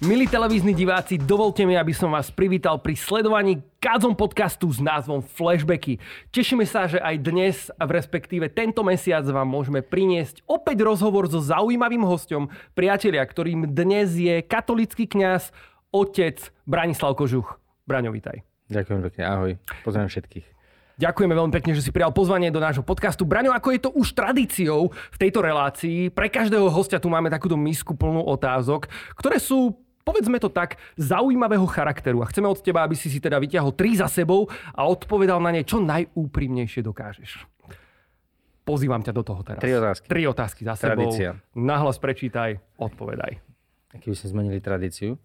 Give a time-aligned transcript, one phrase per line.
[0.00, 5.22] Milí televízni diváci, dovolte mi, aby som vás privítal pri sledovaní Kádzom podcastu s názvom
[5.22, 6.02] Flashbacky.
[6.34, 11.38] Tešíme sa, že aj dnes, v respektíve tento mesiac vám môžeme priniesť opäť rozhovor so
[11.38, 15.54] zaujímavým hostom, priatelia, ktorým dnes je katolický kňaz,
[15.94, 17.62] otec Branislav Kožuch.
[17.86, 18.10] Braňo.
[18.66, 19.50] Ďakujem pekne, ahoj.
[19.86, 20.59] Pozdravím všetkých.
[21.00, 23.24] Ďakujeme veľmi pekne, že si prijal pozvanie do nášho podcastu.
[23.24, 27.56] Braňo, ako je to už tradíciou v tejto relácii, pre každého hostia tu máme takúto
[27.56, 28.84] misku plnú otázok,
[29.16, 32.20] ktoré sú povedzme to tak, zaujímavého charakteru.
[32.20, 35.54] A chceme od teba, aby si si teda vyťahol tri za sebou a odpovedal na
[35.54, 37.46] ne, čo najúprimnejšie dokážeš.
[38.66, 39.60] Pozývam ťa do toho teraz.
[39.62, 40.06] Tri otázky.
[40.10, 41.08] Tri otázky za sebou.
[41.08, 41.38] Tradícia.
[41.54, 43.40] Nahlas prečítaj, odpovedaj.
[43.90, 45.18] Keby sme zmenili tradíciu.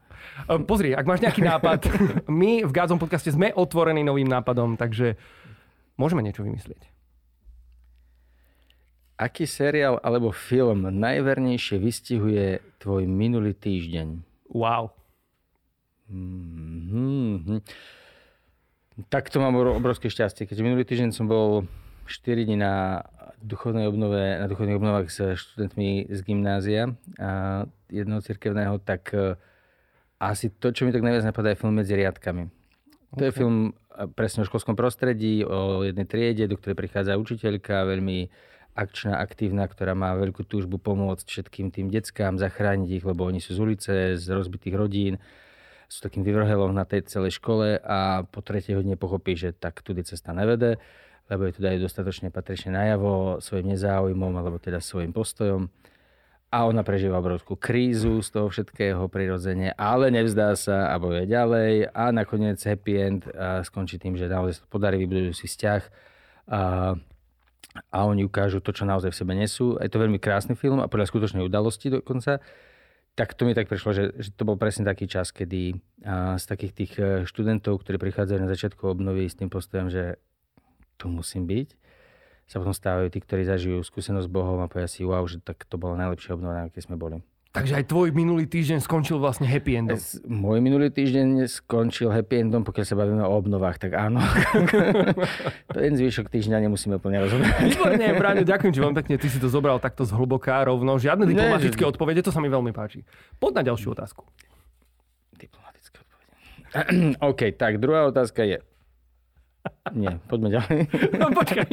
[0.49, 1.80] E, Pozri, ak máš nejaký nápad,
[2.41, 5.17] my v Gádzom podcaste sme otvorení novým nápadom, takže
[5.95, 6.91] môžeme niečo vymyslieť.
[9.16, 14.19] Aký seriál alebo film najvernejšie vystihuje tvoj minulý týždeň?
[14.52, 14.92] Wow.
[16.11, 17.64] Mm-hmm.
[19.08, 21.67] Tak to mám obrovské šťastie, keďže minulý týždeň som bol
[22.08, 23.03] 4 dní na
[23.41, 29.36] duchovnej obnove, na duchovných obnovách s študentmi z gymnázia a jedného cirkevného, tak e,
[30.22, 32.64] asi to, čo mi tak najviac napadá, je film Medzi riadkami.
[33.14, 33.78] To je film
[34.17, 38.28] presne o školskom prostredí, o jednej triede, do ktorej prichádza učiteľka, veľmi
[38.75, 43.56] akčná, aktívna, ktorá má veľkú túžbu pomôcť všetkým tým deckám, zachrániť ich, lebo oni sú
[43.56, 45.16] z ulice, z rozbitých rodín,
[45.88, 50.03] sú takým vyvrhelom na tej celej škole a po tretej hodine pochopí, že tak tudy
[50.03, 50.75] cesta nevede,
[51.31, 55.72] lebo je tu dajú dostatočne patrične najavo svojim nezáujmom alebo teda svojim postojom.
[56.56, 61.92] A ona prežíva obrovskú krízu z toho všetkého prirodzene, ale nevzdá sa a bojuje ďalej
[61.92, 65.81] a nakoniec happy end a skončí tým, že naozaj sa podarí, vybudujú si vzťah
[66.47, 66.95] a,
[67.92, 69.75] a oni ukážu to, čo naozaj v sebe nesú.
[69.84, 72.39] Je to veľmi krásny film a podľa skutočnej udalosti dokonca.
[73.19, 75.75] Tak to mi tak prišlo, že, že to bol presne taký čas, kedy
[76.08, 80.24] a, z takých tých e, študentov, ktorí prichádzajú na začiatku obnovy s tým postojom, že
[80.96, 81.68] tu musím byť,
[82.45, 85.66] sa potom stávajú tí, ktorí zažijú skúsenosť s Bohom a povedia si, wow, že tak
[85.66, 87.25] to bola najlepšia obnova, na aké sme boli.
[87.56, 89.95] Takže aj tvoj minulý týždeň skončil vlastne happy endom.
[90.28, 94.19] Môj minulý týždeň skončil happy endom, pokiaľ sa bavíme o obnovách, tak áno.
[95.72, 97.55] Ten zvyšok týždňa nemusíme úplne rozoberať.
[97.63, 101.00] Výborne, Braňo, ďakujem ti veľmi pekne, ty si to zobral takto z hlboká rovno.
[101.00, 103.07] Žiadne diplomatické že- odpovede, to sa mi veľmi páči.
[103.39, 104.28] Poď na ďalšiu otázku.
[105.39, 106.34] Diplomatické odpovede.
[107.31, 108.59] OK, tak druhá otázka je...
[109.94, 110.80] Nie, poďme ďalej.
[111.22, 111.70] No počkaj.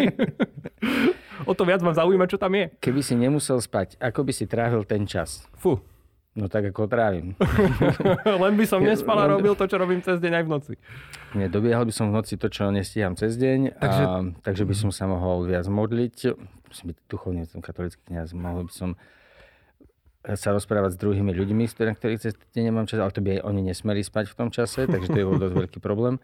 [1.49, 2.71] O to viac ma zaujíma, čo tam je.
[2.79, 5.47] Keby si nemusel spať, ako by si trávil ten čas?
[5.59, 5.81] Fú.
[6.33, 7.37] No tak ako trávim.
[8.45, 10.73] Len by som nespal a robil to, čo robím cez deň aj v noci.
[11.37, 14.75] Nie, dobiehal by som v noci to, čo nestíham cez deň, takže, a, takže by
[14.77, 16.33] som sa mohol viac modliť.
[16.73, 18.91] Musím byť duchovný, som katolický kniaz, mohol by som
[20.23, 23.41] sa rozprávať s druhými ľuďmi, ktorými ktorých cez deň nemám čas, ale to by aj
[23.43, 26.23] oni nesmeli spať v tom čase, takže to je bol dosť veľký problém.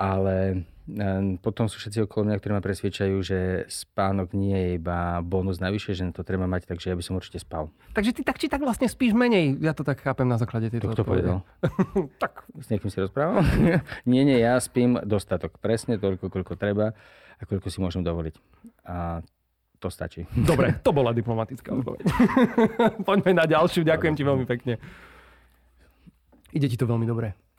[0.00, 1.04] Ale e,
[1.44, 5.92] potom sú všetci okolo mňa, ktorí ma presviečajú, že spánok nie je iba bonus navyše,
[5.92, 7.68] že to treba mať, takže ja by som určite spal.
[7.92, 9.60] Takže ty tak či tak vlastne spíš menej.
[9.60, 11.44] Ja to tak chápem na základe tejto To povedal?
[12.22, 13.44] tak, S niekým si rozprával?
[14.08, 15.60] nie, nie, ja spím dostatok.
[15.60, 16.96] Presne toľko, koľko treba
[17.36, 18.40] a koľko si môžem dovoliť.
[18.88, 19.20] A
[19.84, 20.24] to stačí.
[20.50, 22.08] dobre, to bola diplomatická odpoveď.
[23.04, 24.80] Poďme na ďalšiu, ďakujem ti veľmi pekne.
[26.56, 27.49] Ide ti to veľmi dobre.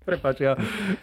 [0.00, 0.54] Prepač, ja,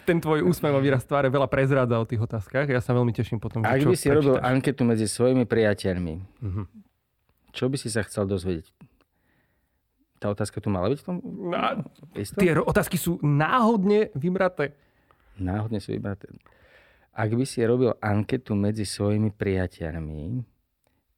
[0.02, 2.64] ten tvoj úsmev a výraz tváre veľa prezrádza o tých otázkach.
[2.64, 4.48] Ja sa veľmi teším potom, že Ak by si robil prečítaš.
[4.50, 6.62] anketu medzi svojimi priateľmi, Mhm.
[7.52, 8.72] čo by si sa chcel dozvedieť?
[10.16, 11.16] Tá otázka tu mala byť v tom?
[12.16, 12.40] Isto?
[12.40, 14.72] tie otázky sú náhodne vymraté.
[15.36, 16.32] Náhodne sú vybraté.
[17.12, 20.40] Ak by si robil anketu medzi svojimi priateľmi,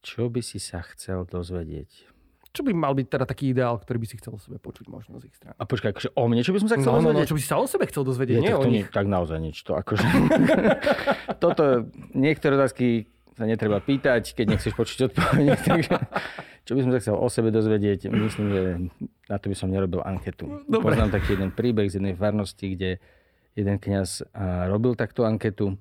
[0.03, 2.11] čo by si sa chcel dozvedieť?
[2.49, 5.17] Čo by mal byť teda taký ideál, ktorý by si chcel o sebe počuť možno
[5.17, 5.53] z ich strany?
[5.53, 7.27] A počkaj, akože o mne, čo by som sa chcel No, no, no, dozvedieť?
[7.27, 8.85] čo by si sa o sebe chcel dozvedieť, Je, nie tak, o nich.
[8.85, 9.57] nie, tak naozaj nič.
[9.63, 10.05] To akože...
[11.37, 11.63] Toto,
[12.11, 12.87] niektoré otázky
[13.33, 15.47] sa netreba pýtať, keď nechceš počuť odpoveď.
[15.69, 15.93] Takže,
[16.63, 18.09] čo by som sa chcel o sebe dozvedieť?
[18.09, 18.61] Myslím, že
[19.25, 20.65] na to by som nerobil anketu.
[20.65, 20.93] Dobre.
[20.93, 22.97] Poznám taký jeden príbeh z jednej farnosti, kde
[23.53, 24.25] jeden kňaz
[24.67, 25.77] robil takto anketu.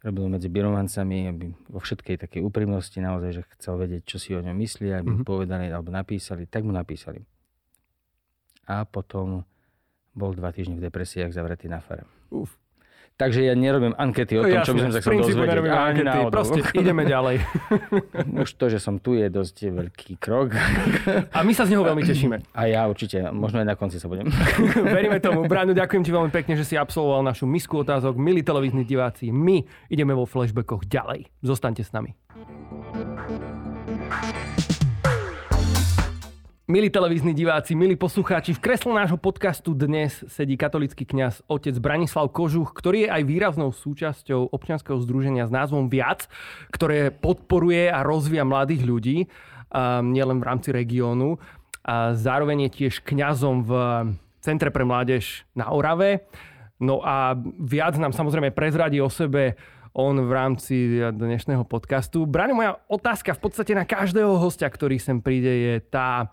[0.00, 4.40] Robil medzi birovancami aby vo všetkej takej úprimnosti naozaj, že chcel vedieť, čo si o
[4.40, 6.48] ňom myslia, aby mu povedali alebo napísali.
[6.48, 7.20] Tak mu napísali.
[8.64, 9.44] A potom
[10.14, 12.04] bol dva týždne v depresiách zavretý na fare.
[12.32, 12.59] Uf.
[13.20, 15.50] Takže ja nerobím ankety o tom, Jasné, čo by som sa chcel dozvedieť.
[15.52, 16.08] nerobíme Ani ankety.
[16.08, 16.32] náhodou.
[16.32, 17.36] Proste ideme ďalej.
[18.48, 20.56] Už to, že som tu, je dosť veľký krok.
[21.28, 22.40] A my sa z neho veľmi tešíme.
[22.56, 24.32] A ja určite, možno aj na konci sa budem.
[24.96, 25.44] Veríme tomu.
[25.44, 28.16] Braňo, ďakujem ti veľmi pekne, že si absolvoval našu misku otázok.
[28.16, 31.28] Milí televízni diváci, my ideme vo flashbackoch ďalej.
[31.44, 32.16] Zostaňte s nami.
[36.70, 42.30] Milí televízni diváci, milí poslucháči, v kresle nášho podcastu dnes sedí katolický kňaz otec Branislav
[42.30, 46.30] Kožuch, ktorý je aj výraznou súčasťou občianskeho združenia s názvom Viac,
[46.70, 49.26] ktoré podporuje a rozvíja mladých ľudí,
[50.14, 51.42] nielen v rámci regiónu.
[51.82, 53.70] A zároveň je tiež kňazom v
[54.38, 56.22] Centre pre mládež na Orave.
[56.78, 59.58] No a viac nám samozrejme prezradí o sebe
[59.90, 62.30] on v rámci dnešného podcastu.
[62.30, 66.30] Brane, moja otázka v podstate na každého hostia, ktorý sem príde, je tá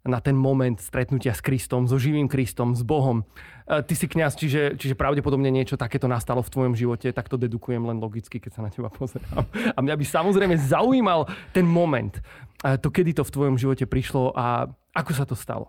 [0.00, 3.28] na ten moment stretnutia s Kristom, so živým Kristom, s Bohom.
[3.68, 7.36] E, Ty si kňaz, čiže, čiže pravdepodobne niečo takéto nastalo v tvojom živote, tak to
[7.36, 9.44] dedukujem len logicky, keď sa na teba pozerám.
[9.76, 12.16] A mňa by samozrejme zaujímal ten moment,
[12.64, 15.68] e, to kedy to v tvojom živote prišlo a ako sa to stalo.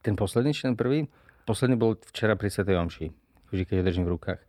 [0.00, 1.08] Ten posledný, či ten prvý?
[1.44, 3.06] Posledný bol včera pri Svetej Omši.
[3.52, 4.40] Vždy, keď ho držím v rukách.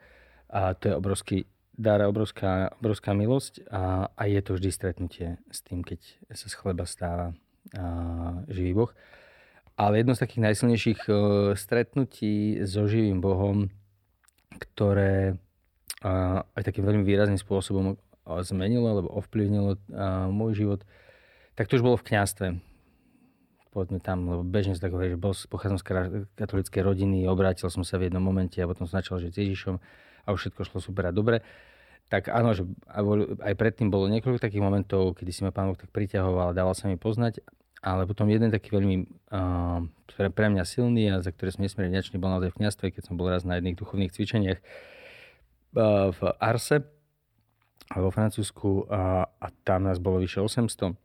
[0.51, 1.38] A to je obrovský
[1.75, 6.00] dar, obrovská, obrovská milosť a, a je to vždy stretnutie s tým, keď
[6.31, 7.36] sa z chleba stáva
[8.52, 8.92] živý Boh.
[9.76, 11.18] Ale jedno z takých najsilnejších uh,
[11.56, 13.68] stretnutí so živým Bohom,
[14.56, 15.36] ktoré
[16.56, 17.98] aj takým veľmi výrazným spôsobom
[18.46, 19.82] zmenilo alebo ovplyvnilo
[20.30, 20.82] môj život,
[21.58, 22.48] tak to už bolo v kňastve.
[23.74, 25.86] Poďme tam, lebo bežne sa tak hovorí, že bol, pochádzam z
[26.38, 29.76] katolíckej rodiny, obrátil som sa v jednom momente a potom som začal žiť s Ježišom
[30.24, 31.42] a už všetko šlo super a dobre.
[32.06, 32.69] Tak áno, že
[33.42, 36.86] aj predtým bolo niekoľko takých momentov, kedy si ma pán Boh tak priťahoval, dával sa
[36.86, 37.42] mi poznať,
[37.81, 39.81] ale potom jeden taký veľmi uh,
[40.13, 43.10] pre, pre mňa silný a za ktorý som nesmierne vďačný bol naozaj v kniastve, keď
[43.10, 46.86] som bol raz na jedných duchovných cvičeniach uh, v Arse
[47.94, 50.98] vo Francúzsku a, a tam nás bolo vyše 800.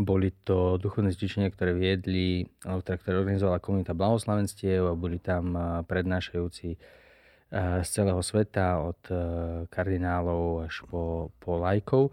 [0.00, 5.52] Boli to duchovné cvičenia, ktoré viedli, teda, ktoré organizovala komunita blahoslavenstiev a boli tam
[5.84, 6.80] prednášajúci
[7.52, 9.00] z celého sveta, od
[9.68, 12.08] kardinálov až po, po lajkov.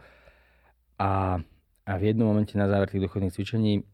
[0.99, 1.39] A,
[1.87, 3.87] a v jednom momente na záver tých duchovných cvičení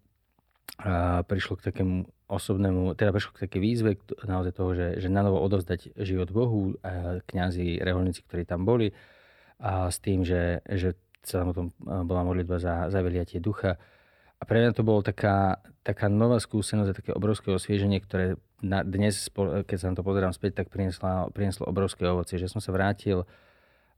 [0.82, 5.22] a prišlo k takému osobnému, teda prišlo k také výzve naozaj toho, že, že na
[5.22, 6.74] novo odovzdať život Bohu,
[7.30, 8.92] kňazi, reholníci, ktorí tam boli,
[9.62, 13.80] a s tým, že, že celá potom bola modlitba za, za vyliatie ducha.
[14.46, 19.30] Pre mňa to bolo taká, taká nová skúsenosť a také obrovské osvieženie, ktoré na, dnes,
[19.66, 22.40] keď sa na to pozerám späť, tak prinieslo, prinieslo obrovské ovocie.
[22.40, 23.26] Že som sa vrátil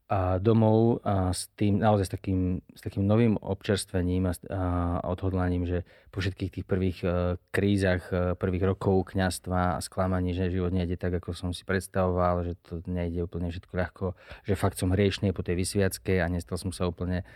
[0.08, 4.62] a domov a s tým, naozaj s takým, s takým novým občerstvením a, a
[5.04, 5.84] odhodlaním, že
[6.16, 10.96] po všetkých tých prvých uh, krízach, uh, prvých rokov kňastva a sklamaní, že život nejde
[10.96, 14.06] tak, ako som si predstavoval, že to nejde úplne všetko ľahko,
[14.48, 17.28] že fakt som hriešný po tej vysviackej a nestal som sa úplne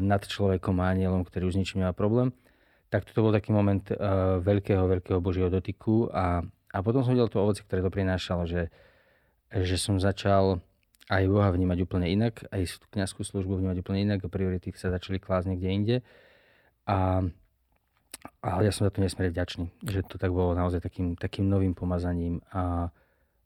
[0.00, 2.32] nad človekom a anielom, ktorý už ničím nemá problém.
[2.88, 6.40] Tak toto bol taký moment uh, veľkého, veľkého Božieho dotyku a,
[6.72, 8.72] a potom som videl to ovoce, ktoré to prinášalo, že,
[9.52, 10.64] že som začal
[11.12, 15.20] aj Boha vnímať úplne inak, aj kniazskú službu vnímať úplne inak a priority sa začali
[15.20, 15.96] klásť niekde inde.
[16.88, 17.28] A,
[18.40, 21.76] ale ja som za to nesmierne vďačný, že to tak bolo naozaj takým, takým novým
[21.76, 22.88] pomazaním a,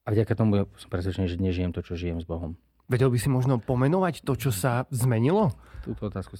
[0.02, 2.54] a vďaka tomu som presvedčený, že dnes žijem to, čo žijem s Bohom.
[2.92, 5.56] Vedel by si možno pomenovať to, čo sa zmenilo?
[5.80, 6.36] Túto otázku.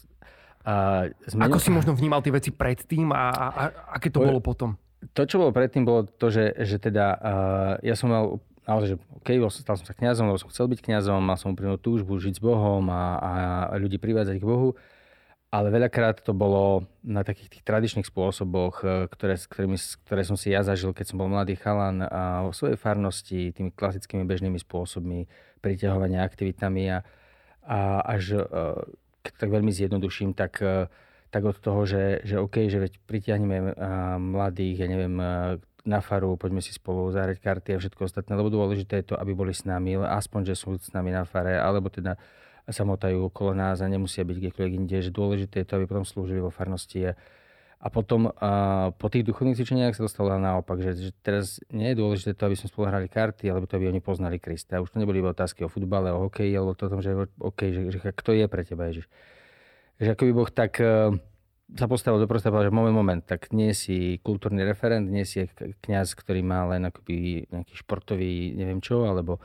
[0.69, 1.49] A zmenil...
[1.49, 3.63] Ako si možno vnímal tie veci predtým a, a, a
[3.97, 4.77] aké to po, bolo potom?
[5.17, 8.25] To, čo bolo predtým, bolo to, že, že teda uh, ja som mal
[8.69, 11.81] naozaj, že OK, stal som sa kňazom, lebo som chcel byť kňazom, mal som úprimnú
[11.81, 14.79] túžbu žiť s Bohom a, a ľudí privádzať k Bohu.
[15.53, 19.77] Ale veľakrát to bolo na takých tých tradičných spôsoboch, e, ktoré, ktorými,
[20.09, 23.69] ktoré som si ja zažil, keď som bol mladý chalan a vo svojej farnosti, tými
[23.77, 25.29] klasickými bežnými spôsobmi,
[25.61, 27.05] priťahovania aktivitami a,
[27.69, 28.45] a až e,
[29.21, 30.89] keď tak veľmi zjednoduším, tak, e,
[31.29, 33.77] tak od toho, že, že OK, že veď pritiahneme
[34.17, 35.21] mladých, ja neviem,
[35.83, 39.35] na faru, poďme si spolu zahrať karty a všetko ostatné, lebo dôležité je to, aby
[39.35, 42.17] boli s nami, aspoň, že sú s nami na fare, alebo teda
[42.71, 46.07] sa motajú okolo nás a nemusia byť kdekoľvek inde, že dôležité je to, aby potom
[46.07, 47.15] slúžili vo farnosti.
[47.83, 51.99] A potom uh, po tých duchovných cvičeniach sa dostalo naopak, že, že teraz nie je
[51.99, 54.79] dôležité to, aby sme spolu hrali karty, alebo to, aby oni poznali Krista.
[54.79, 57.11] Už to neboli iba otázky o futbale, o hokeji, alebo to o tom, že,
[57.43, 59.11] okay, že, že kto je pre teba Ježiš.
[59.99, 61.11] Že ako by Boh tak uh,
[61.73, 66.13] sa postavil do prosta že moment, moment, tak nie si kultúrny referent, nie si kňaz,
[66.15, 69.41] ktorý má len akoby nejaký športový neviem čo, alebo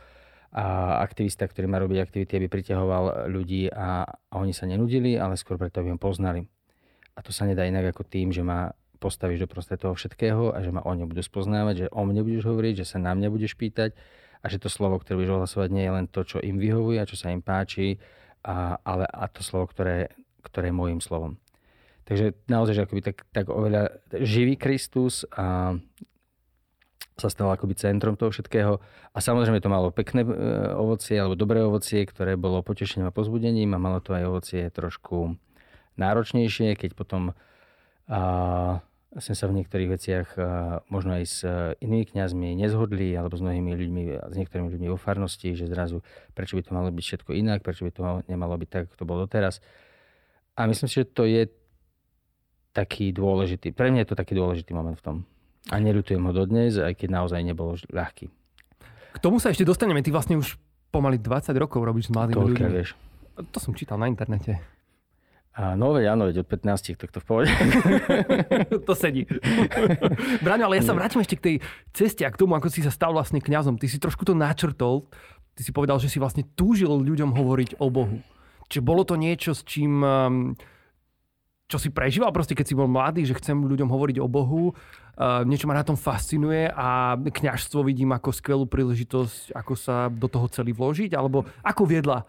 [0.56, 5.36] a aktivista, ktorý má robiť aktivity, aby priťahoval ľudí a, a oni sa nenudili, ale
[5.36, 6.48] skôr preto, aby ho poznali.
[7.18, 10.62] A to sa nedá inak ako tým, že ma postavíš do proste toho všetkého a
[10.64, 13.30] že ma o ňom budú spoznávať, že o mne budeš hovoriť, že sa na mňa
[13.30, 13.94] budeš pýtať
[14.42, 17.10] a že to slovo, ktoré budeš ohlasovať, nie je len to, čo im vyhovuje a
[17.10, 18.02] čo sa im páči,
[18.46, 21.38] a, ale a to slovo, ktoré, ktoré je môjim slovom.
[22.08, 25.76] Takže naozaj, že akoby tak, tak oveľa živý Kristus a
[27.18, 28.78] sa stal akoby centrom toho všetkého.
[29.14, 30.30] A samozrejme to malo pekné e,
[30.78, 35.34] ovocie, alebo dobré ovocie, ktoré bolo potešením a pozbudením a malo to aj ovocie trošku
[35.98, 37.34] náročnejšie, keď potom
[38.06, 38.22] a,
[39.18, 40.42] sme sa v niektorých veciach a,
[40.94, 41.38] možno aj s
[41.82, 46.06] inými kňazmi nezhodli, alebo s mnohými ľuďmi, s niektorými ľuďmi vo farnosti, že zrazu
[46.38, 49.10] prečo by to malo byť všetko inak, prečo by to nemalo byť tak, ako to
[49.10, 49.58] bolo doteraz.
[50.54, 51.50] A myslím si, že to je
[52.78, 55.18] taký dôležitý, pre mňa je to taký dôležitý moment v tom.
[55.68, 58.32] A neľutujem ho dodnes, aj keď naozaj nebol ľahký.
[59.16, 60.00] K tomu sa ešte dostaneme.
[60.00, 60.56] Ty vlastne už
[60.94, 62.72] pomaly 20 rokov robíš s mladými Koľko, ľuďmi.
[62.72, 62.96] vieš.
[63.38, 64.58] To som čítal na internete.
[65.58, 67.50] A no veď áno, veď od 15, tak to v pohode.
[68.88, 69.26] to sedí.
[70.46, 71.56] Braňo, ale ja sa vrátim ešte k tej
[71.98, 73.82] ceste a k tomu, ako si sa stal vlastne kňazom.
[73.82, 75.10] Ty si trošku to načrtol.
[75.58, 78.22] Ty si povedal, že si vlastne túžil ľuďom hovoriť o Bohu.
[78.70, 80.54] Čiže bolo to niečo, s čím um,
[81.68, 84.72] čo si prežíval proste, keď si bol mladý, že chcem ľuďom hovoriť o Bohu.
[85.20, 90.32] Uh, niečo ma na tom fascinuje a kňažstvo vidím ako skvelú príležitosť, ako sa do
[90.32, 92.24] toho celý vložiť, alebo ako viedla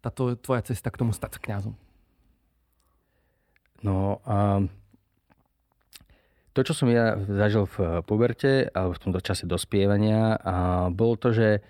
[0.00, 1.74] táto tvoja cesta k tomu stať sa kňazom?
[3.84, 4.72] No, um,
[6.56, 11.36] to, čo som ja zažil v puberte, alebo v tomto čase dospievania, uh, bolo to,
[11.36, 11.60] že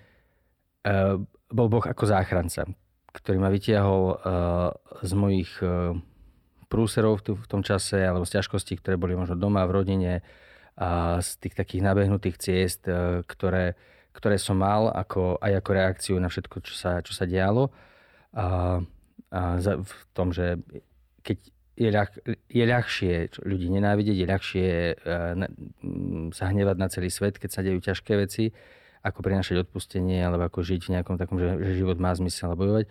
[0.87, 1.19] uh,
[1.51, 2.63] bol Boh ako záchranca,
[3.11, 4.17] ktorý ma vytiahol uh,
[5.03, 5.97] z mojich uh,
[6.69, 10.13] prúserov v tom čase, alebo z ťažkostí, ktoré boli možno doma, v rodine,
[10.79, 13.75] a z tých takých nabehnutých ciest, uh, ktoré,
[14.15, 17.67] ktoré som mal ako, aj ako reakciu na všetko, čo sa, čo sa dialo.
[18.31, 18.79] A,
[19.33, 20.55] a za, v tom, že
[21.25, 21.37] keď
[21.75, 22.09] je, ľah,
[22.47, 24.67] je ľahšie ľudí nenávidieť, je ľahšie
[25.03, 25.47] uh, na,
[26.31, 28.55] sa hnevať na celý svet, keď sa dejú ťažké veci,
[29.03, 32.59] ako prinášať odpustenie, alebo ako žiť v nejakom takom, že, že život má zmysel a
[32.59, 32.87] bojovať.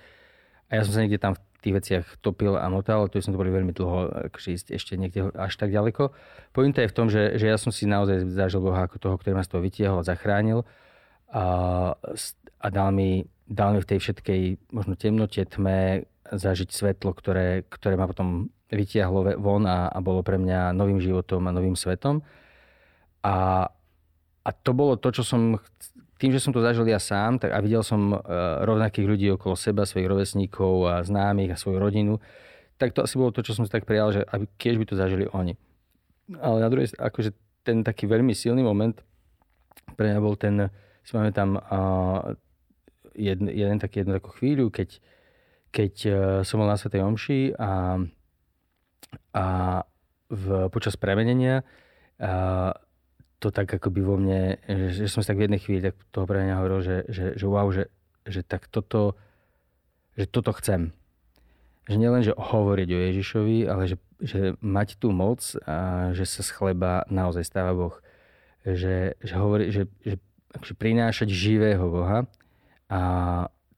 [0.69, 3.41] A ja som sa niekde tam v tých veciach topil a motal, to som to
[3.41, 6.15] boli veľmi dlho, akože ísť ešte niekde až tak ďaleko.
[6.55, 9.35] Pointa je v tom, že, že ja som si naozaj zažil Boha ako toho, ktorý
[9.35, 10.63] ma z toho vytiahol a zachránil
[11.35, 11.45] a,
[12.63, 17.97] a dal, mi, dal mi v tej všetkej možno temnote, tme zažiť svetlo, ktoré, ktoré
[17.97, 22.21] ma potom vytiahlo von a, a bolo pre mňa novým životom a novým svetom.
[23.25, 23.67] A,
[24.45, 25.57] a to bolo to, čo som,
[26.19, 28.21] tým, že som to zažil ja sám tak, a videl som uh,
[28.67, 32.15] rovnakých ľudí okolo seba, svojich rovesníkov a známych a svoju rodinu,
[32.77, 34.95] tak to asi bolo to, čo som si tak prijal, že aby, keď by to
[34.99, 35.55] zažili oni.
[36.43, 37.33] Ale na druhej akože
[37.63, 38.99] ten taký veľmi silný moment
[39.95, 40.69] pre mňa bol ten,
[41.07, 42.35] si máme tam uh,
[43.15, 45.01] jeden, jeden taký, jednu takú chvíľu, keď,
[45.71, 48.03] keď uh, som bol na Svetej Omši a
[49.33, 49.47] a
[50.29, 51.65] v, počas premenenia
[52.21, 52.75] a
[53.39, 56.27] to tak akoby vo mne, že, že som si tak v jednej chvíli tak toho
[56.27, 57.87] premenenia hovoril, že, že, že wow, že,
[58.27, 59.15] že tak toto,
[60.19, 60.91] že toto chcem.
[61.87, 66.43] Že nielen, že hovoriť o Ježišovi, ale že, že mať tú moc a že sa
[66.43, 67.95] z chleba naozaj stáva Boh.
[68.67, 70.19] Že, že, hovorí, že, že,
[70.59, 72.27] že prinášať živého Boha
[72.91, 73.01] a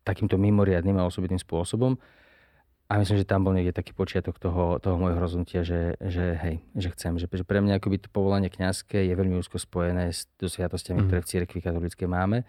[0.02, 2.00] takýmto mimoriadným a osobitným spôsobom
[2.90, 6.58] a myslím, že tam bol niekde taký počiatok toho, toho môjho rozhodnutia, že, že hej,
[6.74, 7.22] že chcem.
[7.22, 11.06] Že, že pre mňa akoby to povolanie kňazské je veľmi úzko spojené s sviatostiami, mm.
[11.06, 12.42] ktoré v cirkvi katolíckej máme,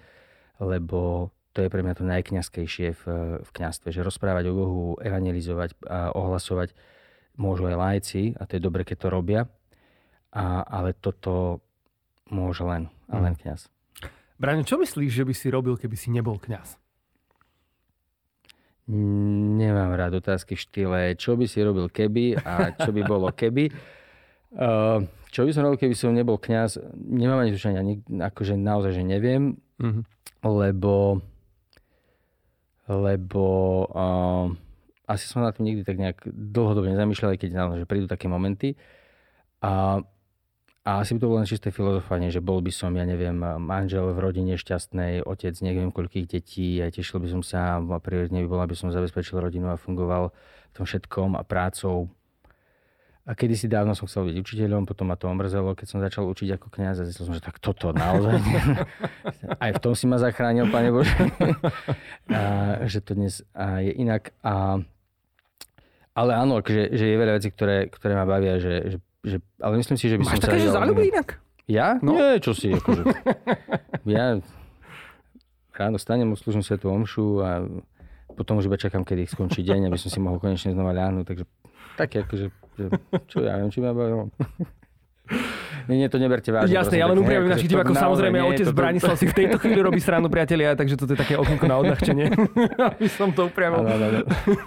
[0.57, 3.03] lebo to je pre mňa to najkňazskejšie v,
[3.37, 6.73] v kňazstve, že rozprávať o Bohu, evangelizovať a ohlasovať
[7.37, 9.41] môžu aj lajci a to je dobre, keď to robia,
[10.33, 11.61] a, ale toto
[12.33, 13.39] môže len, a len mhm.
[13.45, 13.69] kňaz.
[14.41, 16.80] Braňo, čo myslíš, že by si robil, keby si nebol kňaz?
[18.91, 23.71] Nemám rád otázky v štýle, čo by si robil keby a čo by bolo keby.
[24.51, 26.75] Uh, čo by som robil, keby som nebol kňaz?
[26.99, 30.03] Nemám ani tušenia, akože naozaj, že neviem, mm-hmm.
[30.43, 31.23] lebo
[32.91, 33.45] lebo
[33.95, 34.51] uh,
[35.07, 38.75] asi som na tým nikdy tak nejak dlhodobne nezamýšľal, keď naozaj, že prídu také momenty.
[39.63, 40.03] A
[40.81, 44.17] a asi by to bolo len čisté filozofanie, že bol by som, ja neviem, manžel
[44.17, 48.47] v rodine šťastnej, otec neviem koľkých detí a tešil by som sa a prioritne by
[48.49, 52.09] bolo, aby som zabezpečil rodinu a fungoval v tom všetkom a prácou.
[53.29, 56.57] A kedysi dávno som chcel byť učiteľom, potom ma to omrzelo, keď som začal učiť
[56.57, 58.41] ako kniaz a zistil som, že tak toto naozaj.
[59.61, 61.13] Aj v tom si ma zachránil, Pane Bože.
[62.33, 63.45] a, že to dnes
[63.85, 64.33] je inak.
[64.41, 64.81] A,
[66.17, 69.73] ale áno, že, že je veľa vecí, ktoré, ktoré ma bavia, že, že že, ale
[69.77, 70.65] myslím si, že by Máš som také, sa...
[70.65, 71.27] že záľuby inak?
[71.69, 72.01] Ja?
[72.01, 72.17] No.
[72.17, 73.03] Nie, čo si, akože.
[74.17, 74.41] ja
[75.81, 77.65] ráno stanem, slúžim sa tú omšu a
[78.37, 81.45] potom už iba čakám, kedy skončí deň, aby som si mohol konečne znova ľahnuť, takže
[81.97, 82.45] také akože,
[82.77, 82.85] že,
[83.27, 84.29] čo ja viem, či ma bavilo.
[85.87, 86.73] Nie, nie, to neberte vážne.
[86.73, 87.95] Jasné, prosím, ja len upriamím našich divákov.
[87.95, 91.39] Samozrejme, nie otec Branislav si v tejto chvíli robí stranu priatelia, takže toto je také
[91.39, 92.33] okienko na odľahčenie.
[92.91, 93.87] Aby som to upriamil.
[93.87, 94.19] áno, áno.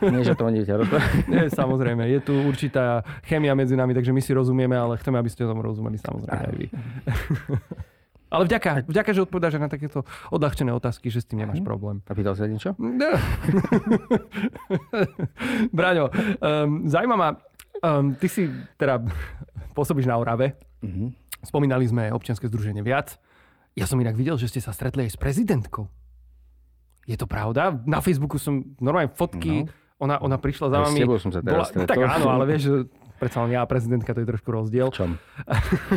[0.08, 1.26] Nie, že to rozprávať.
[1.32, 5.30] Nie, samozrejme, je tu určitá chemia medzi nami, takže my si rozumieme, ale chceme, aby
[5.30, 6.66] ste tomu rozumeli samozrejme aj vy.
[8.34, 10.02] Ale vďaka, vďaka, že odpovedáš na takéto
[10.34, 12.02] odľahčené otázky, že s tým nemáš problém.
[12.10, 12.74] A pýtal sa niečo?
[12.82, 13.14] No.
[15.76, 16.10] Braňo,
[16.42, 17.38] um, zaujíma ma,
[17.78, 19.06] um, ty si teda
[19.70, 20.58] pôsobíš na Orave.
[20.84, 21.06] Mhm.
[21.40, 23.20] Spomínali sme občianske združenie viac.
[23.72, 25.88] Ja som inak videl, že ste sa stretli aj s prezidentkou.
[27.04, 27.76] Je to pravda?
[27.84, 31.00] Na Facebooku som normálne fotky, ona, ona prišla za Aj s vami.
[31.00, 31.84] tebou som sa teraz stretol.
[31.86, 32.74] Tak áno, ale vieš, že
[33.14, 34.88] predsa len ja a prezidentka to je trošku rozdiel.
[34.88, 35.10] V čom?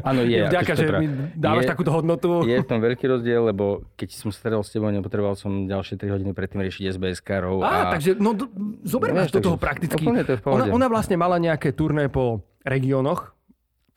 [0.00, 0.42] Áno, je.
[0.44, 2.30] Vďaka, akože že to pra- mi dávaš je- takúto hodnotu.
[2.42, 6.08] Je v tom veľký rozdiel, lebo keď som stretol s tebou, nepotreboval som ďalšie 3
[6.10, 7.60] hodiny predtým riešiť SBS-károv.
[7.60, 8.34] Á, takže no,
[8.82, 10.02] zoberme Vieš, do toho prakticky.
[10.02, 10.38] to je.
[10.44, 13.37] Ona, ona vlastne mala nejaké turné po regiónoch,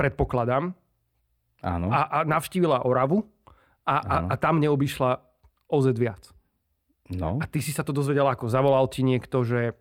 [0.02, 0.74] predpokladám,
[1.62, 1.88] Áno.
[1.94, 3.30] a, a navštívila Oravu
[3.86, 5.22] a, a, a tam neobyšla
[5.70, 6.34] OZ viac.
[7.14, 7.38] No.
[7.38, 8.50] A ty si sa to dozvedel ako?
[8.50, 9.78] Zavolal ti niekto, že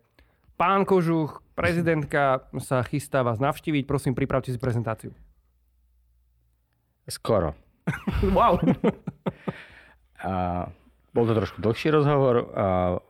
[0.61, 5.09] pán Kožuch, prezidentka sa chystá vás navštíviť, prosím, pripravte si prezentáciu.
[7.09, 7.57] Skoro.
[8.21, 8.61] Wow.
[10.21, 10.69] A
[11.11, 12.65] bol to trošku dlhší rozhovor a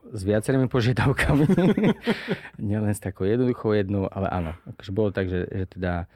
[0.09, 1.45] s viacerými požiadavkami.
[2.71, 4.51] Nielen s takou jednoduchou jednou, ale áno.
[4.73, 6.09] Akože bolo tak, že, že teda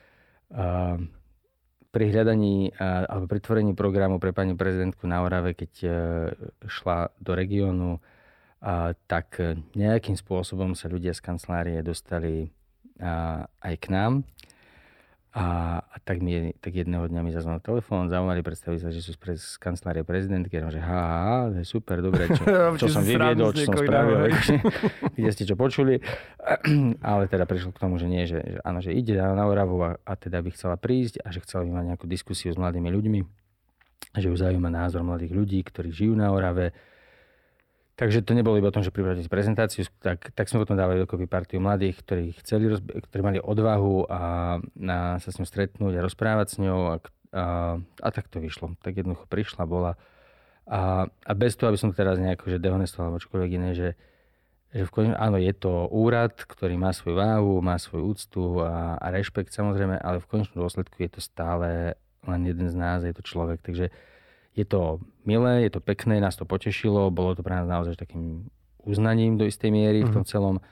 [1.96, 5.90] pri hľadaní alebo pri tvorení programu pre pani prezidentku na Orave, keď e,
[6.68, 8.04] šla do regiónu,
[9.08, 12.52] tak e, nejakým spôsobom sa ľudia z kancelárie dostali
[13.60, 14.24] aj k nám.
[15.36, 19.12] A, a tak, mi, tak jedného dňa mi zazvonil telefón, zavolali, predstavili sa, že sú
[19.12, 20.56] z, pre, z kancelárie prezidentky.
[20.56, 21.18] Ja že ha, ha,
[21.52, 22.40] ha, super, dobre, čo,
[22.80, 24.34] čo som vyviedol, čo som spravil, hej.
[25.20, 26.00] kde ste čo počuli.
[27.12, 30.00] Ale teda prišlo k tomu, že nie, že, že áno, že ide na Oravu a,
[30.08, 33.20] a teda by chcela prísť a že chcela by mať nejakú diskusiu s mladými ľuďmi.
[34.16, 36.72] Že ju zaujíma názor mladých ľudí, ktorí žijú na Orave.
[37.96, 41.32] Takže to nebolo iba o tom, že pripraviť prezentáciu, tak, tak sme potom dávali dokopy
[41.32, 46.48] partiu mladých, ktorí, chceli, ktorí mali odvahu a, a sa s ňou stretnúť a rozprávať
[46.52, 46.96] s ňou a,
[47.32, 47.44] a,
[47.80, 48.76] a tak to vyšlo.
[48.84, 49.96] Tak jednoducho prišla, bola
[50.66, 53.90] a, a bez toho, aby som teraz nejako že dehonestoval alebo čokoľvek iné, že,
[54.74, 58.98] že v konečnom, áno, je to úrad, ktorý má svoju váhu, má svoju úctu a,
[58.98, 61.94] a rešpekt samozrejme, ale v konečnom dôsledku je to stále
[62.26, 63.62] len jeden z nás, je to človek.
[63.62, 63.94] Takže
[64.56, 68.48] je to milé, je to pekné, nás to potešilo, bolo to pre nás naozaj takým
[68.82, 70.64] uznaním do istej miery v tom celom,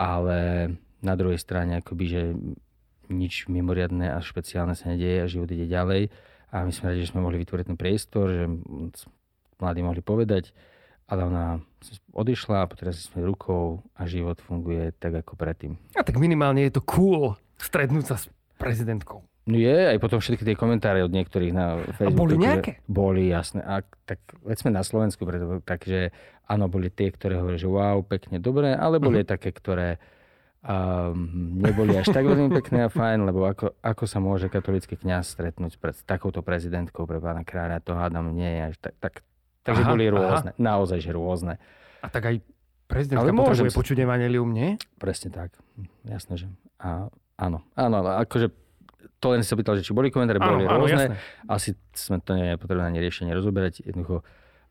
[0.00, 0.72] ale
[1.04, 2.22] na druhej strane akoby, že
[3.12, 6.08] nič mimoriadné a špeciálne sa nedieje a život ide ďalej
[6.54, 8.44] a my sme radi, že sme mohli vytvoriť ten priestor, že
[9.60, 10.54] mladí mohli povedať,
[11.10, 11.60] ale ona
[12.14, 15.76] odišla a teraz sme rukou a život funguje tak ako predtým.
[15.98, 19.20] A tak minimálne je to cool stretnúť sa s prezidentkou.
[19.42, 22.14] Je, aj potom všetky tie komentáre od niektorých na Facebooku.
[22.14, 22.70] boli že- nejaké?
[22.86, 23.58] Boli, jasné.
[23.60, 26.14] A tak veď sme na Slovensku, preto, takže
[26.46, 29.98] áno, boli tie, ktoré hovorí, že wow, pekne, dobre, ale boli aj také, ktoré
[30.62, 31.26] um,
[31.58, 35.74] neboli až tak veľmi pekné a fajn, lebo ako, ako sa môže katolický kňaz stretnúť
[35.76, 38.94] pred takouto prezidentkou pre pána kráľa, to hádam nie je až tak.
[39.00, 39.14] tak
[39.62, 40.14] takže Aha, boli aha.
[40.14, 41.54] rôzne, naozaj, že rôzne.
[41.98, 42.36] A tak aj
[42.86, 44.78] prezidentka Ale potrebuje sa- počuť evanelium, nie?
[44.98, 45.50] Presne tak.
[46.02, 46.46] Jasné, že
[46.78, 48.50] a, áno, áno, ale akože
[49.22, 51.12] to len sa pýtal, že či boli komentáre, Áno, boli áno, rôzne.
[51.12, 51.16] jasné.
[51.46, 53.82] Asi sme to nie je potrebné ani riešenie rozoberať.
[53.86, 54.22] Jednoducho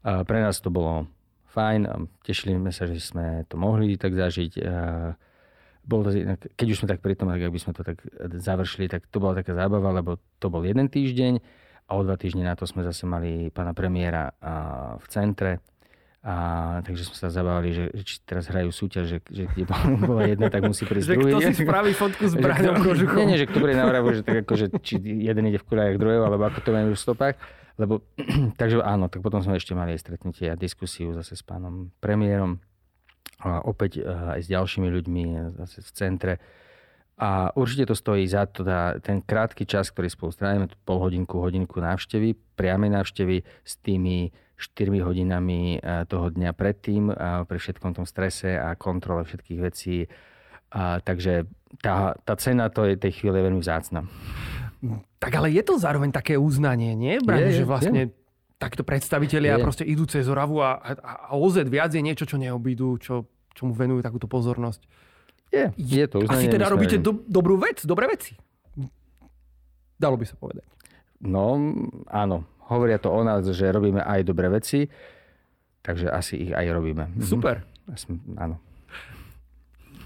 [0.02, 1.06] a pre nás to bolo
[1.54, 1.94] fajn a
[2.26, 4.52] tešili sme sa, že sme to mohli tak zažiť.
[4.66, 4.78] A
[5.86, 6.18] bolo to,
[6.58, 7.98] keď už sme tak pri tom, tak ak by sme to tak
[8.38, 11.38] završili, tak to bola taká zábava, lebo to bol jeden týždeň
[11.86, 14.32] a o dva týždne na to sme zase mali pána premiéra
[14.98, 15.60] v centre.
[16.22, 16.34] A,
[16.86, 19.66] takže sme sa zabávali, že, že či teraz hrajú súťaž, že, že kde
[20.06, 21.32] bola jedna, tak musí prísť Že druhý.
[21.34, 23.18] kto si spraví fotku s Že kto- Kožuchom.
[23.18, 25.66] Nie, nie, že kto bude na Oravu, že tak ako, že či jeden ide v
[25.66, 27.36] kuľajach druhého, alebo ako to majú v stopách.
[27.82, 28.06] Lebo,
[28.62, 32.62] takže áno, tak potom sme ešte mali aj stretnutie a diskusiu zase s pánom premiérom.
[33.42, 36.34] A opäť a aj s ďalšími ľuďmi a zase v centre.
[37.18, 41.42] A určite to stojí za to, tá, ten krátky čas, ktorý spolu strávime, pol hodinku,
[41.42, 44.30] hodinku návštevy, priamej návštevy s tými
[44.62, 50.06] 4 hodinami eh, toho dňa predtým, a pri všetkom tom strese a kontrole všetkých vecí.
[50.72, 51.50] A, takže
[51.84, 54.08] tá, tá cena to je, tej chvíle je veľmi vzácna.
[55.20, 57.20] Tak ale je to zároveň také uznanie, nie?
[57.20, 58.02] Braňo, Je, je, že vlastne
[58.56, 59.66] takto predstavitelia Je.
[59.66, 63.26] proste idú cez Oravu a, a, a OZ viac je niečo, čo neobídu, čo,
[63.66, 64.86] mu venujú takúto pozornosť.
[65.52, 66.48] Je, je to uznanie.
[66.48, 68.38] Asi teda robíte do, dobrú vec, dobré veci.
[70.00, 70.66] Dalo by sa povedať.
[71.22, 71.60] No,
[72.10, 72.48] áno.
[72.72, 74.88] Hovoria to o nás, že robíme aj dobré veci,
[75.80, 77.12] takže asi ich aj robíme.
[77.12, 77.22] Mhm.
[77.22, 77.68] Super.
[77.94, 78.56] Som- Áno.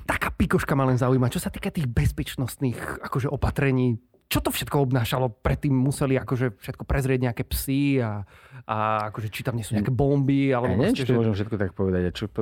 [0.04, 3.98] Taká pikoška ma len zaujíma, čo sa týka tých bezpečnostných akože opatrení.
[4.26, 5.30] čo to všetko obnášalo?
[5.32, 8.26] Predtým museli akože všetko prezrieť nejaké psy a,
[8.66, 8.76] a
[9.10, 10.50] akože či tam nie sú nejaké bomby.
[10.50, 11.18] Alebo ja neviem, proste, či to že...
[11.18, 12.02] môžem všetko tak povedať.
[12.06, 12.42] A čo po...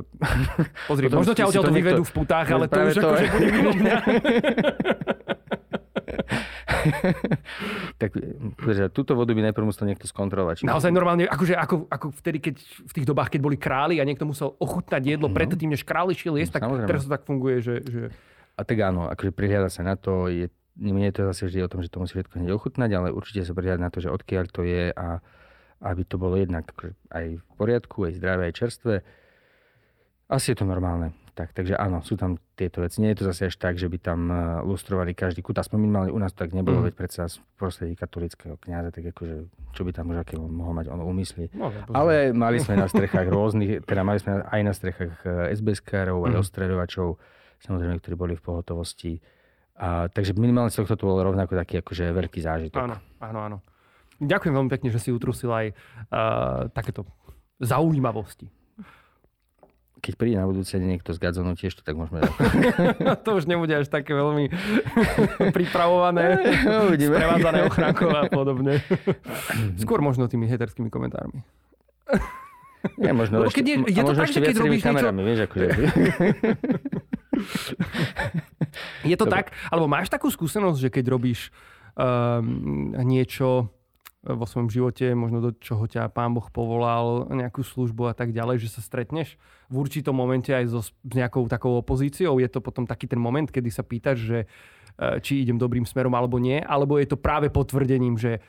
[0.88, 3.28] Pozri, Potom možno ťa odtiaľ to niekto- vyvedú v putách, ale to už to- akože
[3.28, 3.96] bude mňa.
[8.02, 8.12] tak
[8.68, 10.64] že túto vodu by najprv musel niekto skontrolovať.
[10.64, 14.24] Naozaj normálne, akože ako, ako vtedy, keď v tých dobách, keď boli králi a niekto
[14.24, 15.36] musel ochutnať jedlo No.
[15.36, 16.88] predtým, než králi šiel jesť, tak samozrejme.
[16.88, 18.02] teraz to tak funguje, že, že
[18.54, 21.72] A tak áno, akože prihľada sa na to, je, nie je to zase vždy o
[21.72, 24.44] tom, že to musí všetko hneď ochutnať, ale určite sa prihľada na to, že odkiaľ
[24.48, 25.24] to je a
[25.82, 28.96] aby to bolo jednak akože aj v poriadku, aj zdravé, aj čerstvé.
[30.28, 31.12] Asi je to normálne.
[31.34, 33.02] Tak, takže áno, sú tam tieto veci.
[33.02, 35.58] Nie je to zase až tak, že by tam eh, lustrovali každý kút.
[35.58, 36.86] Aspoň minimálne u nás to tak nebolo, Mm.
[36.86, 39.36] veď predsa v prostredí katolického kniaza, tak akože,
[39.72, 41.50] čo by tam už aké mohol mať ono úmysly.
[41.52, 45.14] no, Ale mali sme na strechách rôznych, teda mali sme aj na strechách
[45.52, 46.40] SBS-károv, aj Mhm.
[46.40, 47.08] ostreľovačov,
[47.60, 49.18] samozrejme, ktorí boli v pohotovosti.
[49.76, 52.78] A, takže minimálne z tohto to bol rovnako taký akože veľký zážitok.
[52.80, 53.58] áno, áno, áno.
[54.20, 55.74] Ďakujem veľmi pekne, že si utrusil aj
[56.08, 57.10] uh, takéto
[57.58, 58.46] zaujímavosti.
[60.04, 62.32] Keď príde na budúce niekto z Gadzonu, tiež to tak môžeme dať.
[63.26, 64.52] to už nebude až také veľmi
[65.56, 66.44] pripravované,
[66.92, 67.16] Uvidíme.
[67.16, 68.84] sprevádzané a podobne.
[69.80, 71.40] Skôr možno tými heterskými komentármi.
[73.00, 75.40] Nie, možno Lebo ešte, keď je- je to tak, že keď robíš niečo- kamerami, vieš,
[75.48, 75.68] akože.
[79.04, 79.36] Je to Dobre.
[79.40, 79.46] tak?
[79.70, 81.48] Alebo máš takú skúsenosť, že keď robíš
[81.96, 83.72] um, niečo
[84.24, 88.64] vo svojom živote, možno do čoho ťa pán Boh povolal, nejakú službu a tak ďalej,
[88.64, 89.36] že sa stretneš
[89.68, 92.40] v určitom momente aj so, s nejakou takou opozíciou?
[92.40, 96.16] Je to potom taký ten moment, kedy sa pýtaš, že eh, či idem dobrým smerom
[96.16, 96.64] alebo nie?
[96.64, 98.40] Alebo je to práve potvrdením, že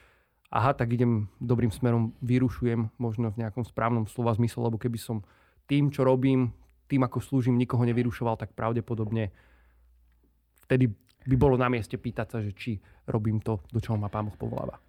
[0.47, 5.27] aha, tak idem dobrým smerom, vyrušujem možno v nejakom správnom slova zmysle, lebo keby som
[5.67, 6.55] tým, čo robím,
[6.87, 9.35] tým, ako slúžim, nikoho nevyrušoval, tak pravdepodobne
[10.63, 10.87] vtedy
[11.25, 12.77] by bolo na mieste pýtať sa, že či
[13.09, 14.84] robím to, do čoho ma pán Boh povoláva.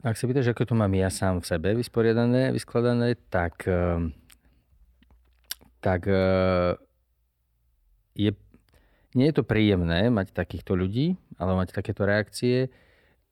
[0.00, 4.16] Ak sa pýtaš, ako to mám ja sám v sebe vysporiadané, vyskladané, tak, ehm,
[5.84, 6.72] tak eh,
[8.16, 8.32] je,
[9.12, 12.72] nie je to príjemné mať takýchto ľudí, alebo mať takéto reakcie,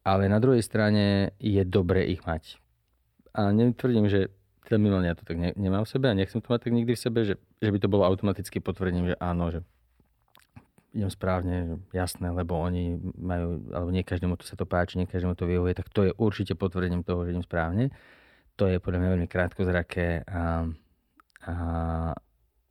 [0.05, 2.61] ale na druhej strane je dobre ich mať.
[3.33, 4.29] A netvrdím, že
[4.69, 6.93] teda minimálne ja to tak ne, nemám v sebe a nechcem to mať tak nikdy
[6.93, 9.65] v sebe, že, že by to bolo automaticky potvrdením, že áno, že
[10.97, 15.37] idem správne, jasné, lebo oni majú, alebo nie každému to sa to páči, nie každému
[15.37, 17.93] to vyhovuje, tak to je určite potvrdením toho, že idem správne.
[18.57, 20.67] To je podľa mňa veľmi krátkozraké a,
[21.45, 21.55] a,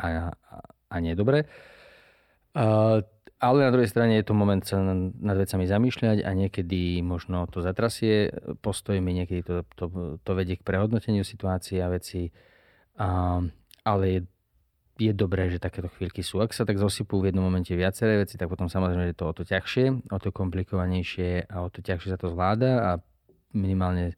[0.02, 0.08] a,
[0.90, 1.46] a nie dobré.
[2.58, 3.00] A,
[3.38, 7.62] ale na druhej strane je to moment sa nad vecami zamýšľať a niekedy možno to
[7.62, 8.34] zatrasie
[8.66, 9.86] postojmi, niekedy to, to,
[10.26, 12.34] to vedie k prehodnoteniu situácií a veci.
[12.98, 13.40] A,
[13.86, 14.20] ale je
[15.00, 16.42] je dobré, že takéto chvíľky sú.
[16.42, 19.34] Ak sa tak zosypú v jednom momente viaceré veci, tak potom samozrejme je to o
[19.34, 22.92] to ťažšie, o to komplikovanejšie a o to ťažšie sa to zvláda a
[23.54, 24.18] minimálne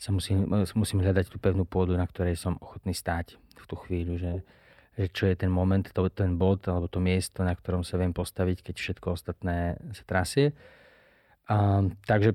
[0.00, 4.16] sa musím, musím hľadať tú pevnú pôdu, na ktorej som ochotný stáť v tú chvíľu,
[4.16, 4.34] že,
[4.96, 8.16] že čo je ten moment, to, ten bod alebo to miesto, na ktorom sa viem
[8.16, 10.56] postaviť, keď všetko ostatné sa trasie.
[11.52, 12.32] A, takže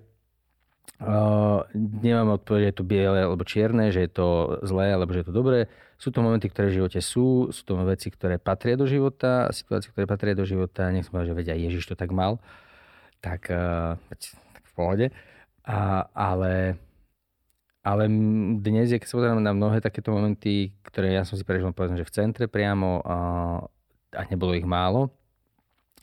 [0.95, 4.27] Uh, nemám odpovedať, že je to biele alebo čierne, že je to
[4.63, 5.67] zlé alebo že je to dobré.
[5.99, 9.91] Sú to momenty, ktoré v živote sú, sú to veci, ktoré patria do života, situácie,
[9.91, 10.87] ktoré patria do života.
[10.95, 12.39] Nech som povedal, že vedia, Ježiš to tak mal.
[13.19, 15.05] Tak, uh, tak v pohode.
[15.67, 16.79] A, ale,
[17.83, 18.03] ale
[18.63, 21.99] dnes, je, keď sa pozerám na mnohé takéto momenty, ktoré ja som si prežil, povedzme,
[21.99, 23.17] že v centre priamo a,
[24.15, 25.11] a nebolo ich málo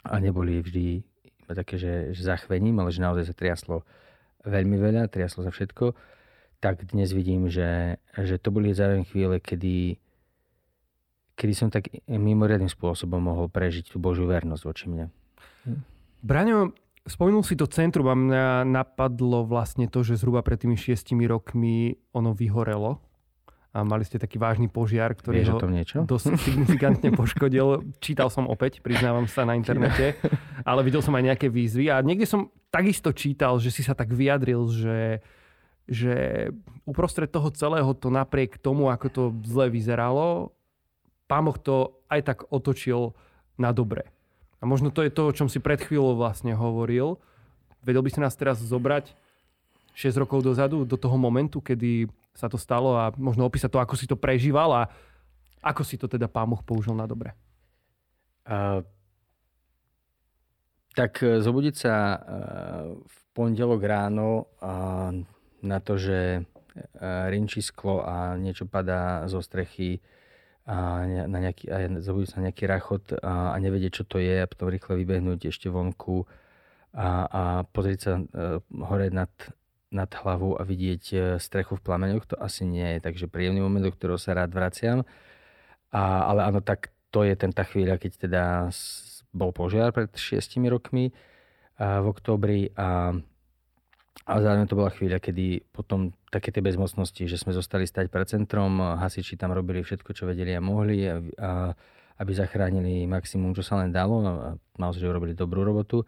[0.05, 1.01] a neboli vždy
[1.53, 3.87] také, že, že zachvením, ale že naozaj sa triaslo
[4.45, 5.95] veľmi veľa, triaslo sa všetko,
[6.63, 9.99] tak dnes vidím, že, že to boli zároveň chvíle, kedy,
[11.35, 15.11] kedy som tak mimoriadným spôsobom mohol prežiť tú Božiu vernosť voči mne.
[16.23, 16.71] Braňo,
[17.03, 21.99] spomenul si to centrum a mňa napadlo vlastne to, že zhruba pred tými šiestimi rokmi
[22.15, 23.03] ono vyhorelo
[23.73, 25.99] a mali ste taký vážny požiar, ktorý Vieš ho niečo?
[26.05, 27.97] dosť signifikantne poškodil.
[28.05, 30.21] Čítal som opäť, priznávam sa na internete,
[30.69, 34.13] ale videl som aj nejaké výzvy a niekde som takisto čítal, že si sa tak
[34.13, 35.25] vyjadril, že,
[35.89, 36.15] že
[36.85, 40.53] uprostred toho celého to napriek tomu, ako to zle vyzeralo,
[41.25, 43.17] pán Boh to aj tak otočil
[43.57, 44.05] na dobre.
[44.61, 47.17] A možno to je to, o čom si pred chvíľou vlastne hovoril.
[47.83, 49.17] Vedel by si nás teraz zobrať
[49.97, 53.95] 6 rokov dozadu do toho momentu, kedy sa to stalo a možno opísať to, ako
[53.97, 54.83] si to prežíval a
[55.62, 57.37] ako si to teda pán Boh použil na dobre.
[58.42, 58.83] Uh,
[60.92, 62.21] tak e, zobudiť sa uh,
[63.01, 65.09] v pondelok ráno uh,
[65.64, 70.05] na to, že uh, rinčí sklo a niečo padá zo strechy
[70.62, 74.47] a, na nejaký, a zobudiť sa nejaký rachot a, a nevedieť, čo to je a
[74.47, 76.23] potom rýchle vybehnúť ešte vonku
[76.95, 79.33] a, a pozrieť sa uh, hore nad,
[79.93, 83.85] nad hlavou a vidieť uh, strechu v plameňoch, to asi nie je takže príjemný moment,
[83.85, 85.05] do ktorého sa rád vraciam.
[85.93, 88.43] A, ale áno, tak to je ten tá chvíľa, keď teda
[89.37, 91.13] bol požiar pred šiestimi rokmi
[91.77, 93.13] a v oktobri a,
[94.25, 98.29] a zároveň to bola chvíľa, kedy potom také tie bezmocnosti, že sme zostali stať pred
[98.29, 101.51] centrom, hasiči tam robili všetko, čo vedeli a mohli a, a
[102.21, 106.05] aby zachránili maximum, čo sa len dalo a naozaj, že urobili dobrú robotu.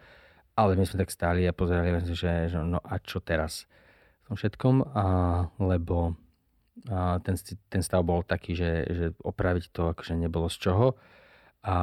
[0.54, 3.66] Ale my sme tak stáli a pozerali, že, že no a čo teraz
[4.24, 5.04] v tom všetkom, a,
[5.58, 6.14] lebo
[6.90, 7.38] a ten,
[7.70, 10.86] ten stav bol taký, že, že opraviť to akože nebolo z čoho.
[11.64, 11.76] A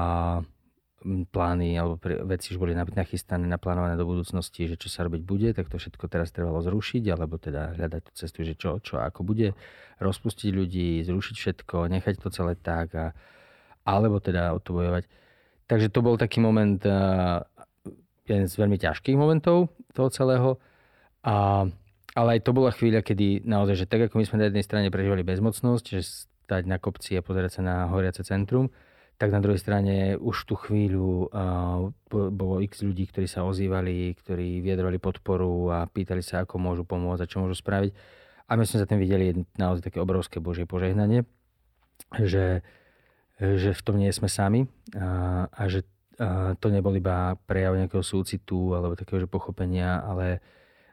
[1.34, 1.98] plány alebo
[2.30, 6.06] veci už boli nachystané, naplánované do budúcnosti, že čo sa robiť bude, tak to všetko
[6.06, 9.58] teraz trebalo zrušiť, alebo teda hľadať tú cestu, že čo, čo ako bude,
[9.98, 13.18] rozpustiť ľudí, zrušiť všetko, nechať to celé tak, a,
[13.82, 15.10] alebo teda o to bojovať.
[15.66, 16.78] Takže to bol taký moment,
[18.32, 20.50] jeden z veľmi ťažkých momentov toho celého.
[21.22, 21.68] A,
[22.16, 24.88] ale aj to bola chvíľa, kedy naozaj, že tak ako my sme na jednej strane
[24.88, 28.72] prežívali bezmocnosť, že stať na kopci a pozerať sa na horiace centrum,
[29.16, 34.66] tak na druhej strane už tú chvíľu uh, bolo x ľudí, ktorí sa ozývali, ktorí
[34.66, 37.94] vyjadrovali podporu a pýtali sa, ako môžu pomôcť a čo môžu spraviť.
[38.50, 41.24] A my sme za tým videli naozaj také obrovské Božie požehnanie,
[42.20, 42.66] že,
[43.40, 44.68] že v tom nie sme sami
[44.98, 45.88] a, a že
[46.62, 50.38] to nebol iba prejav nejakého súcitu alebo takého že pochopenia, ale,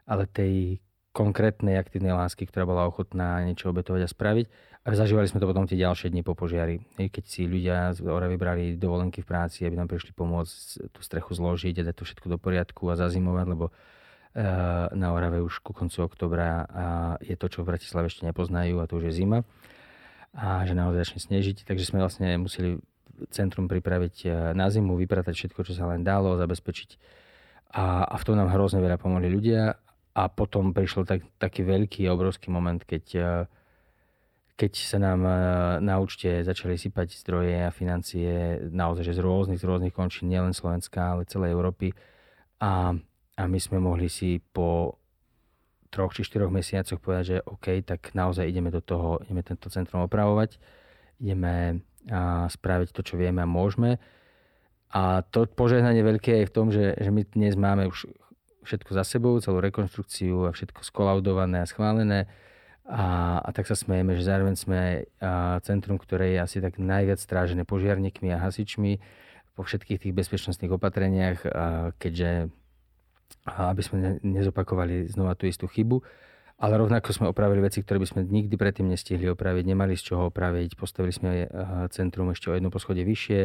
[0.09, 0.81] ale tej
[1.13, 4.45] konkrétnej aktívnej lásky, ktorá bola ochotná niečo obetovať a spraviť.
[4.87, 6.81] A zažívali sme to potom tie ďalšie dni po požiari.
[6.95, 11.35] Keď si ľudia z Oravy brali dovolenky v práci, aby nám prišli pomôcť tú strechu
[11.35, 14.47] zložiť a dať to všetko do poriadku a zazimovať, lebo eh,
[14.95, 16.65] na Orave už ku koncu oktobra
[17.21, 19.43] je to, čo v Bratislave ešte nepoznajú a to už je zima
[20.33, 21.65] a že naozaj začne snežiť.
[21.65, 22.77] Takže sme vlastne museli
[23.27, 26.89] centrum pripraviť eh, na zimu, vypratať všetko, čo sa len dalo, zabezpečiť.
[27.75, 29.77] A, a v tom nám hrozne veľa pomohli ľudia
[30.17, 33.45] a potom prišiel tak, taký veľký, obrovský moment, keď, eh,
[34.57, 35.35] keď sa nám eh,
[35.83, 40.55] na účte začali sypať zdroje a financie naozaj že z rôznych, z rôznych končín, nielen
[40.55, 41.93] Slovenska, ale celej Európy.
[42.59, 42.91] A,
[43.39, 44.99] a my sme mohli si po
[45.89, 50.05] troch či štyroch mesiacoch povedať, že OK, tak naozaj ideme do toho, ideme tento centrum
[50.05, 50.61] opravovať,
[51.17, 53.99] ideme a spraviť to, čo vieme a môžeme.
[54.89, 58.07] A to požehnanie veľké je v tom, že, že my dnes máme už
[58.63, 62.31] všetko za sebou, celú rekonstrukciu a všetko skolaudované a schválené.
[62.89, 64.81] A, a tak sa smejeme, že zároveň sme
[65.21, 68.97] a, centrum, ktoré je asi tak najviac strážené požiarníkmi a hasičmi
[69.53, 71.43] po všetkých tých bezpečnostných opatreniach,
[71.99, 72.47] keďže
[73.45, 76.01] aby sme ne, nezopakovali znova tú istú chybu.
[76.59, 80.27] Ale rovnako sme opravili veci, ktoré by sme nikdy predtým nestihli opraviť, nemali z čoho
[80.27, 80.75] opraviť.
[80.75, 81.47] Postavili sme
[81.87, 83.39] centrum ešte o jedno poschodie vyššie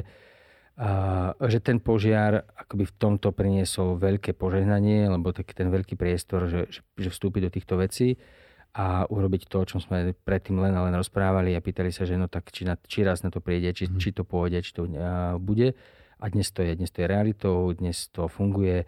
[0.75, 6.51] a, že ten požiar akoby v tomto priniesol veľké požehnanie, lebo taký ten veľký priestor,
[6.51, 6.67] že,
[6.99, 8.19] že, vstúpiť do týchto vecí
[8.75, 12.19] a urobiť to, o čom sme predtým len a len rozprávali a pýtali sa, že
[12.19, 14.03] no tak či, na, či raz na to príde, či, mm.
[14.03, 15.79] či to pôjde, či to uh, bude.
[16.19, 18.83] A dnes to je, dnes to je realitou, dnes to funguje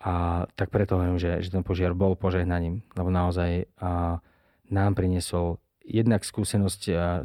[0.00, 4.16] a tak preto hovorím, že, že ten požiar bol požehnaním, lebo naozaj uh,
[4.72, 7.20] nám priniesol jednak skúsenosť uh,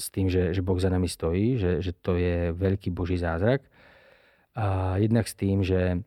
[0.00, 3.60] s tým, že, že Boh za nami stojí, že, že to je veľký Boží zázrak.
[4.56, 6.00] A jednak s tým, že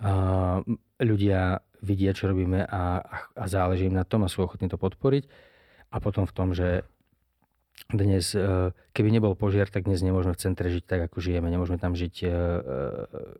[0.00, 0.62] a,
[1.02, 3.02] ľudia vidia, čo robíme a,
[3.36, 5.26] a záleží im na tom a sú ochotní to podporiť.
[5.92, 6.86] A potom v tom, že
[7.92, 11.50] dnes, e, keby nebol požiar, tak dnes nemôžeme v centre žiť tak, ako žijeme.
[11.50, 12.32] Nemôžeme tam žiť e, e,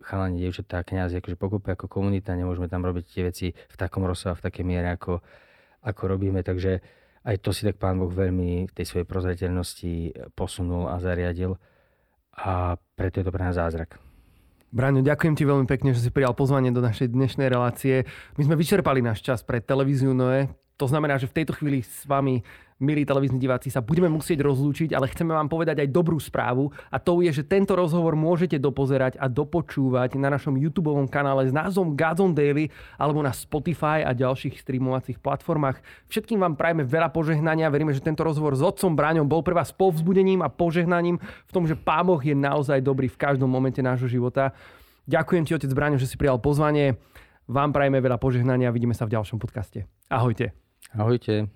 [0.04, 2.36] chalani, dievčatá, kniazy, akože pokupe ako komunita.
[2.36, 5.22] Nemôžeme tam robiť tie veci v takom rozsahu, v takej miere, ako,
[5.86, 6.42] ako robíme.
[6.44, 6.82] Takže
[7.24, 9.94] aj to si tak Pán Boh veľmi v tej svojej prozreteľnosti
[10.36, 11.56] posunul a zariadil
[12.36, 13.96] a preto je to pre nás zázrak.
[14.74, 18.10] Braňo, ďakujem ti veľmi pekne, že si prijal pozvanie do našej dnešnej relácie.
[18.34, 20.50] My sme vyčerpali náš čas pre televíziu Noe.
[20.82, 22.42] To znamená, že v tejto chvíli s vami
[22.84, 27.00] milí televízni diváci, sa budeme musieť rozlúčiť, ale chceme vám povedať aj dobrú správu a
[27.00, 31.96] to je, že tento rozhovor môžete dopozerať a dopočúvať na našom YouTube kanále s názvom
[31.96, 32.68] Gazon Daily
[33.00, 35.80] alebo na Spotify a ďalších streamovacích platformách.
[36.12, 39.72] Všetkým vám prajeme veľa požehnania, veríme, že tento rozhovor s otcom Braňom bol pre vás
[39.72, 44.10] povzbudením a požehnaním v tom, že Pán Boh je naozaj dobrý v každom momente nášho
[44.10, 44.52] života.
[45.08, 47.00] Ďakujem ti, otec Braňo, že si prijal pozvanie.
[47.48, 49.84] Vám prajeme veľa požehnania a vidíme sa v ďalšom podcaste.
[50.08, 50.63] Ahojte.
[50.94, 51.50] Ahojte.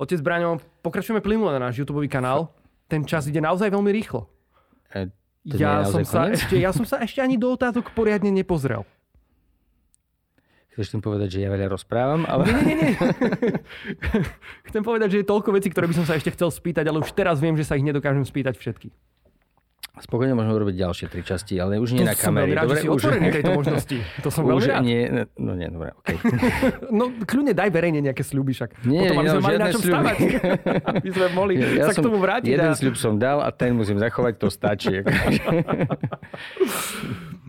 [0.00, 2.48] Otec Braňo, pokračujeme plynule na náš YouTube kanál.
[2.88, 4.24] Ten čas ide naozaj veľmi rýchlo.
[4.88, 5.12] E,
[5.44, 8.88] ja, som sa ešte, ja som sa ešte ani do otázok poriadne nepozrel.
[10.72, 12.24] Chceš tým povedať, že ja veľa rozprávam?
[12.24, 12.48] Ale...
[12.48, 12.92] Nie, nie, nie.
[14.72, 17.12] Chcem povedať, že je toľko vecí, ktoré by som sa ešte chcel spýtať, ale už
[17.12, 18.88] teraz viem, že sa ich nedokážem spýtať všetky.
[19.98, 22.54] Spokojne môžeme urobiť ďalšie tri časti, ale už nie to na kamery.
[22.54, 23.02] Som Dobre, rád, už...
[23.34, 23.98] tejto možnosti.
[24.22, 24.82] To som veľmi už rád.
[24.86, 25.00] Nie,
[25.34, 26.16] no nie, dobre, okay.
[26.98, 28.86] no kľudne daj verejne nejaké sľuby však.
[28.86, 30.16] Nie, Potom, aby sme mali na čom stavať.
[31.02, 32.50] aby sme mohli ja, ja sa k tomu vrátiť.
[32.54, 32.78] Jeden a...
[32.78, 35.02] sľub som dal a ten musím zachovať, to stačí.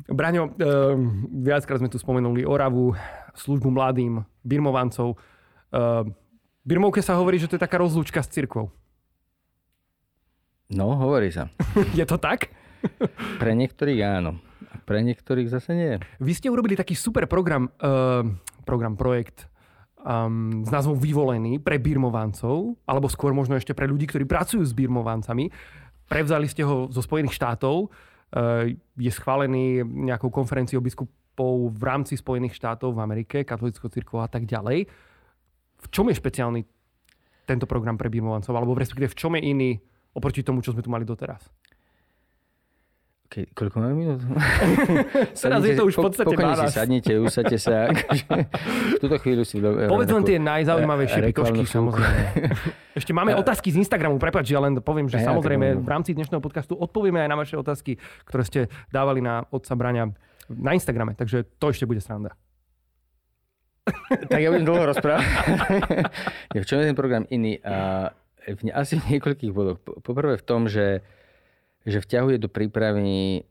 [0.09, 0.97] Braňo, uh,
[1.29, 2.97] viackrát sme tu spomenuli Oravu,
[3.37, 5.21] službu mladým, birmovancov.
[5.69, 6.01] Uh,
[6.65, 8.73] Birmovke sa hovorí, že to je taká rozlúčka s cirkvou.
[10.69, 11.49] No, hovorí sa.
[11.97, 12.53] je to tak?
[13.41, 14.37] Pre niektorých áno.
[14.85, 15.93] Pre niektorých zase nie.
[16.21, 18.21] Vy ste urobili taký super program, uh,
[18.65, 19.49] program, projekt
[20.01, 24.73] um, s názvom Vyvolený pre birmovancov, alebo skôr možno ešte pre ľudí, ktorí pracujú s
[24.73, 25.53] birmovancami.
[26.09, 27.89] Prevzali ste ho zo Spojených štátov.
[28.29, 34.29] Uh, je schválený nejakou konferenciou biskupov v rámci Spojených štátov v Amerike, katolickou cirkvou a
[34.29, 34.89] tak ďalej.
[35.79, 36.61] V čom je špeciálny
[37.45, 38.53] tento program pre birmovancov?
[38.53, 39.71] Alebo respektíve v čom je iný
[40.19, 41.47] oproti tomu, čo sme tu mali doteraz?
[43.29, 44.25] Ke, koľko máme minút?
[45.37, 46.65] Teraz je to už v podstate po, 12.
[46.65, 47.93] si sadnite, usadte sa.
[48.97, 49.61] v túto chvíľu si...
[49.61, 52.21] Do, Povedz len tie najzaujímavejšie pikošky, samozrejme.
[52.97, 56.41] Ešte máme otázky z Instagramu, prepáč, ja len poviem, že ja, samozrejme v rámci dnešného
[56.41, 60.09] podcastu odpovieme aj na vaše otázky, ktoré ste dávali na otca Braňa
[60.49, 62.33] na Instagrame, takže to ešte bude sranda.
[64.25, 65.25] tak ja budem dlho rozprávať.
[66.57, 67.61] v čom je ten program iný?
[67.61, 68.09] Uh,
[68.47, 69.79] v, asi v niekoľkých bodoch.
[69.81, 71.03] Poprvé v tom, že
[71.87, 73.47] že vťahuje do prípravy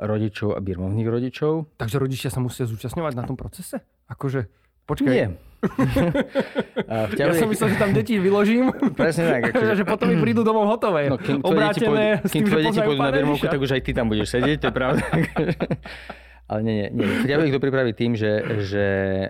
[0.00, 1.68] rodičov a birmovných rodičov.
[1.76, 3.84] Takže rodičia sa musia zúčastňovať na tom procese?
[4.08, 4.48] Akože,
[4.88, 5.12] počkaj.
[5.12, 5.26] Nie.
[7.12, 7.36] vťahuje...
[7.36, 8.72] Ja som myslel, že tam deti vyložím.
[8.96, 9.42] Presne tak.
[9.52, 9.72] Akože...
[9.78, 11.12] že potom mi prídu domov hotové.
[11.12, 13.90] No, kým tvoje deti pôjdu, kým tvoje deti pôjdu na birmovku, tak už aj ty
[13.92, 15.02] tam budeš sedieť, to je pravda.
[16.48, 17.04] Ale nie, nie.
[17.04, 17.36] nie.
[17.48, 18.32] Ich to pripraviť tým, že,
[18.64, 18.86] že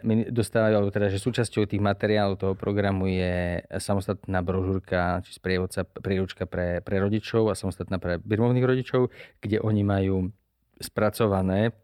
[0.07, 5.83] my dostávajú, alebo teda, že súčasťou tých materiálov toho programu je samostatná brožúrka, či sprievodca,
[5.83, 9.11] príručka pre, pre rodičov a samostatná pre birmovných rodičov,
[9.42, 10.31] kde oni majú
[10.78, 11.74] spracované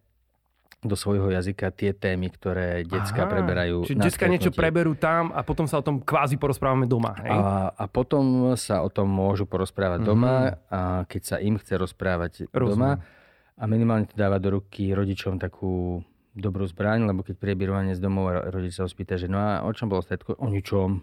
[0.84, 3.88] do svojho jazyka tie témy, ktoré decka preberajú.
[3.88, 7.16] Čiže decka niečo preberú tam a potom sa o tom kvázi porozprávame doma.
[7.24, 7.32] Hej?
[7.32, 10.12] A, a potom sa o tom môžu porozprávať mm-hmm.
[10.12, 13.00] doma, a keď sa im chce rozprávať Rozumiem.
[13.00, 13.22] doma
[13.54, 16.02] a minimálne to dáva do ruky rodičom takú
[16.34, 19.62] dobrú zbraň, lebo keď priebierovanie z domov a rodič sa ho spýta, že no a
[19.62, 20.34] o čom bolo stredko?
[20.42, 20.98] O ničom.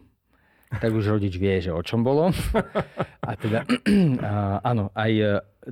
[0.71, 2.31] Tak už rodič vie, že o čom bolo.
[3.27, 3.63] A teda,
[4.27, 5.25] a, áno, aj e,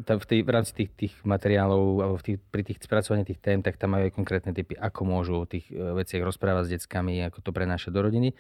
[0.05, 3.65] v, tej, v rámci tých, tých materiálov, alebo v tých, pri tých spracovaní tých tém,
[3.65, 7.25] tak tam majú aj konkrétne typy, ako môžu o tých e, veciach rozprávať s deckami,
[7.25, 8.37] ako to prenášať do rodiny.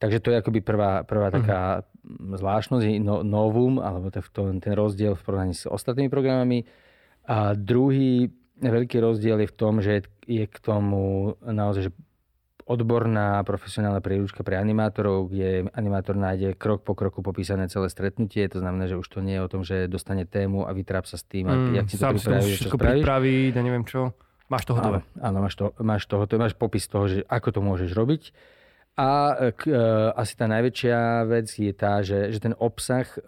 [0.00, 2.38] Takže to je akoby prvá, prvá taká uh-huh.
[2.40, 4.22] zvláštnosť, no, novum, alebo to,
[4.56, 6.64] ten rozdiel v porovnaní s ostatnými programami.
[7.28, 11.92] A druhý veľký rozdiel je v tom, že je k tomu naozaj že
[12.68, 18.44] odborná profesionálna príručka pre animátorov, kde animátor nájde krok po kroku popísané celé stretnutie.
[18.52, 21.16] To znamená, že už to nie je o tom, že dostane tému a vytráp sa
[21.16, 24.12] s tým, mm, jak si to pripraví, čo pripraví, ja neviem čo.
[24.52, 25.00] Máš to hotové.
[25.16, 28.22] Áno, áno máš, to, máš to hotové, máš popis toho, že ako to môžeš robiť.
[28.98, 29.54] A e,
[30.18, 33.18] asi tá najväčšia vec je tá, že, že ten obsah e,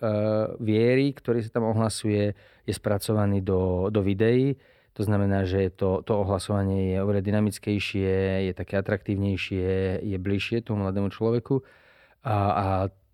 [0.58, 2.34] viery, ktorý sa tam ohlasuje,
[2.66, 4.58] je spracovaný do, do videí.
[4.98, 10.82] To znamená, že to, to ohlasovanie je oveľa dynamickejšie, je také atraktívnejšie, je bližšie tomu
[10.82, 11.62] mladému človeku.
[12.26, 12.66] A, a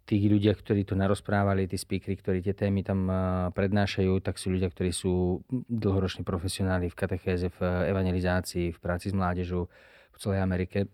[0.08, 3.14] tí ľudia, ktorí to narozprávali, tí speakery, ktorí tie témy tam e,
[3.52, 7.60] prednášajú, tak sú ľudia, ktorí sú dlhoroční profesionáli v katechéze, v
[7.92, 9.68] evangelizácii, v práci s mládežou
[10.08, 10.88] v celej Amerike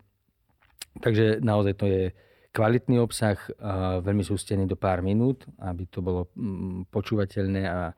[1.00, 2.02] Takže naozaj to je
[2.52, 3.40] kvalitný obsah,
[4.04, 7.96] veľmi sústený do pár minút, aby to bolo mm, počúvateľné a,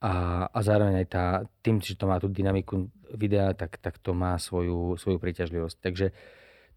[0.00, 0.12] a,
[0.48, 1.24] a zároveň aj tá,
[1.60, 5.76] tým, že to má tú dynamiku videa, tak, tak to má svoju, svoju príťažlivosť.
[5.84, 6.06] Takže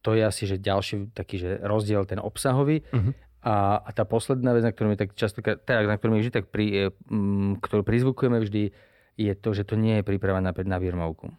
[0.04, 2.84] to je asi že ďalší taký že rozdiel ten obsahový.
[2.92, 3.16] Uh-huh.
[3.46, 6.34] A, a tá posledná vec, na ktorú my tak často, teda, na ktorú my vždy
[6.36, 8.76] tak pri, m, ktorú prizvukujeme vždy,
[9.16, 11.32] je to, že to nie je príprava na, na birmovku,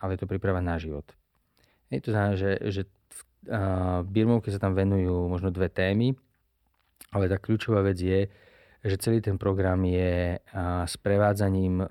[0.00, 1.04] ale je to príprava na život.
[1.92, 2.82] Je to znamená, že, že
[4.08, 6.16] Birmovke sa tam venujú možno dve témy,
[7.12, 8.26] ale tá kľúčová vec je,
[8.84, 10.40] že celý ten program je
[10.88, 11.84] sprevádzaním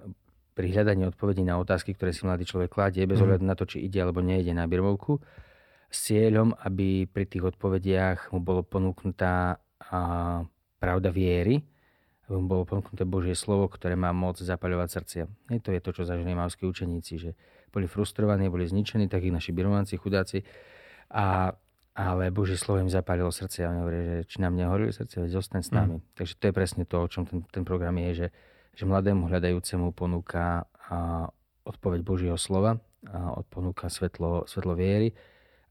[0.54, 3.24] pri hľadaní odpovedí na otázky, ktoré si mladý človek kladie, bez mhm.
[3.26, 5.18] ohľadu na to, či ide alebo nejde na Birmovku,
[5.94, 9.62] s cieľom, aby pri tých odpovediach mu bolo ponúknutá
[10.82, 11.62] pravda viery,
[12.25, 15.23] aby mu bolo ponúknuté Božie slovo, ktoré má moc zapaľovať srdcia.
[15.54, 17.32] Je to je to, čo zažili mavskí učeníci, že
[17.69, 20.42] boli frustrovaní, boli zničení, tak ich naši birmovanci, chudáci,
[21.14, 21.54] a,
[21.94, 25.32] ale Božie slovo im zapálilo srdce a oni hovorí, že či nám nehorili srdce, veď
[25.38, 26.02] zostaň s nami.
[26.02, 26.06] Mm.
[26.18, 28.28] Takže to je presne to, o čom ten, ten program je, že,
[28.74, 31.30] že mladému hľadajúcemu ponúka a,
[31.64, 35.12] odpoveď Božieho slova, a ponúka svetlo, svetlo viery,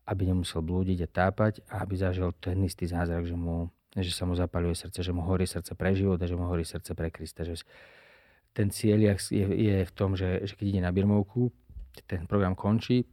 [0.04, 4.28] aby nemusel blúdiť a tápať a aby zažil ten istý zázrak, že, mu, že sa
[4.28, 7.08] mu zapaluje srdce, že mu horí srdce pre život a že mu horí srdce pre
[7.08, 7.46] Krista.
[7.46, 7.64] Že
[8.52, 11.48] ten cieľ je, je v tom, že, že keď ide na birmovku,
[12.04, 13.08] ten program končí,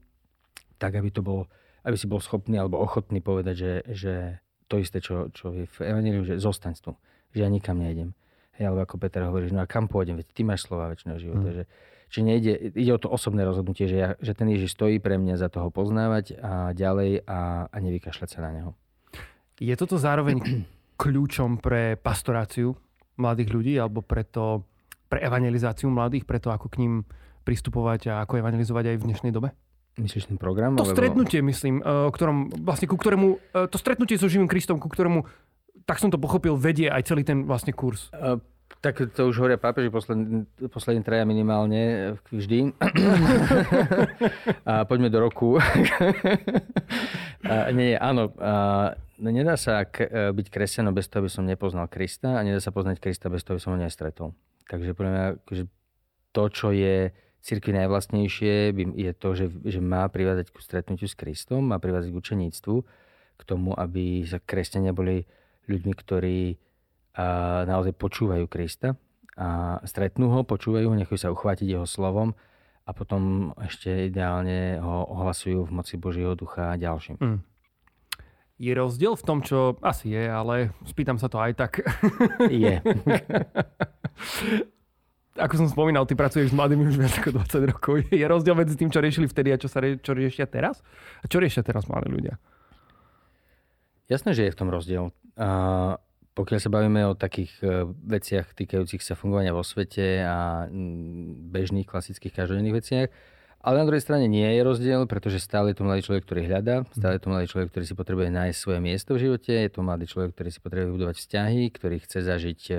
[0.79, 1.47] tak aby to bolo,
[1.89, 4.13] aby si bol schopný alebo ochotný povedať, že, že
[4.69, 6.93] to isté, čo, čo je v Evangeliu, že zostaň tu,
[7.33, 8.13] že ja nikam nejdem.
[8.61, 11.17] Hej, alebo ako Peter hovorí, že no a kam pôjdem, veď ty máš slova väčšného
[11.17, 11.47] života.
[11.49, 11.55] Hmm.
[11.57, 11.63] Že,
[12.09, 15.41] že nejde, ide o to osobné rozhodnutie, že, ja, že ten Ježiš stojí pre mňa
[15.41, 18.71] za toho poznávať a ďalej a, a nevykašľať sa na neho.
[19.57, 20.37] Je toto zároveň
[21.01, 22.77] kľúčom pre pastoráciu
[23.19, 24.63] mladých ľudí alebo pre, to,
[25.09, 26.93] pre evangelizáciu mladých, pre to, ako k ním
[27.47, 29.55] pristupovať a ako evangelizovať aj v dnešnej dobe?
[29.97, 30.77] Myslíš ten program?
[30.77, 30.95] To alebo...
[30.95, 34.87] stretnutie, myslím, e, o ktorom, vlastne ku ktorému, e, to stretnutie so živým Kristom, ku
[34.87, 35.25] ktorému,
[35.83, 38.13] tak som to pochopil, vedie aj celý ten vlastne kurz.
[38.13, 38.37] Uh,
[38.79, 42.71] tak to už hovoria pápeži poslední, poslední traja minimálne vždy.
[44.69, 45.57] a poďme do roku.
[47.43, 48.31] a, nie, áno.
[48.37, 52.71] A, nedá sa k, byť kresťanom bez toho, aby som nepoznal Krista a nedá sa
[52.71, 54.31] poznať Krista bez toho, aby som ho nestretol.
[54.69, 55.63] Takže podľa mňa, že
[56.31, 57.09] to, čo je
[57.39, 62.19] cirkvi najvlastnejšie je to, že, že má privázať ku stretnutiu s Kristom, má privázať k
[62.19, 62.75] učeníctvu,
[63.39, 65.23] k tomu, aby sa kresťania boli
[65.71, 66.59] ľuďmi, ktorí
[67.15, 68.99] a, naozaj počúvajú Krista
[69.39, 72.35] a stretnú ho, počúvajú ho, nechajú sa uchvátiť jeho slovom
[72.83, 77.17] a potom ešte ideálne ho ohlasujú v moci Božieho ducha ďalším.
[77.21, 77.39] Mm.
[78.59, 81.79] Je rozdiel v tom, čo asi je, ale spýtam sa to aj tak.
[82.51, 82.83] Je.
[85.37, 87.93] ako som spomínal, ty pracuješ s mladými už viac ako 20 rokov.
[88.09, 90.81] Je rozdiel medzi tým, čo riešili vtedy a čo, sa čo riešia teraz?
[91.21, 92.41] A čo riešia teraz mladí ľudia?
[94.09, 95.13] Jasné, že je v tom rozdiel.
[95.37, 96.01] A
[96.33, 100.65] pokiaľ sa bavíme o takých e, veciach týkajúcich sa fungovania vo svete a
[101.53, 103.07] bežných, klasických, každodenných veciach,
[103.59, 106.87] ale na druhej strane nie je rozdiel, pretože stále je to mladý človek, ktorý hľadá,
[106.95, 109.83] stále je to mladý človek, ktorý si potrebuje nájsť svoje miesto v živote, je to
[109.83, 112.75] mladý človek, ktorý si potrebuje budovať vzťahy, ktorý chce zažiť e,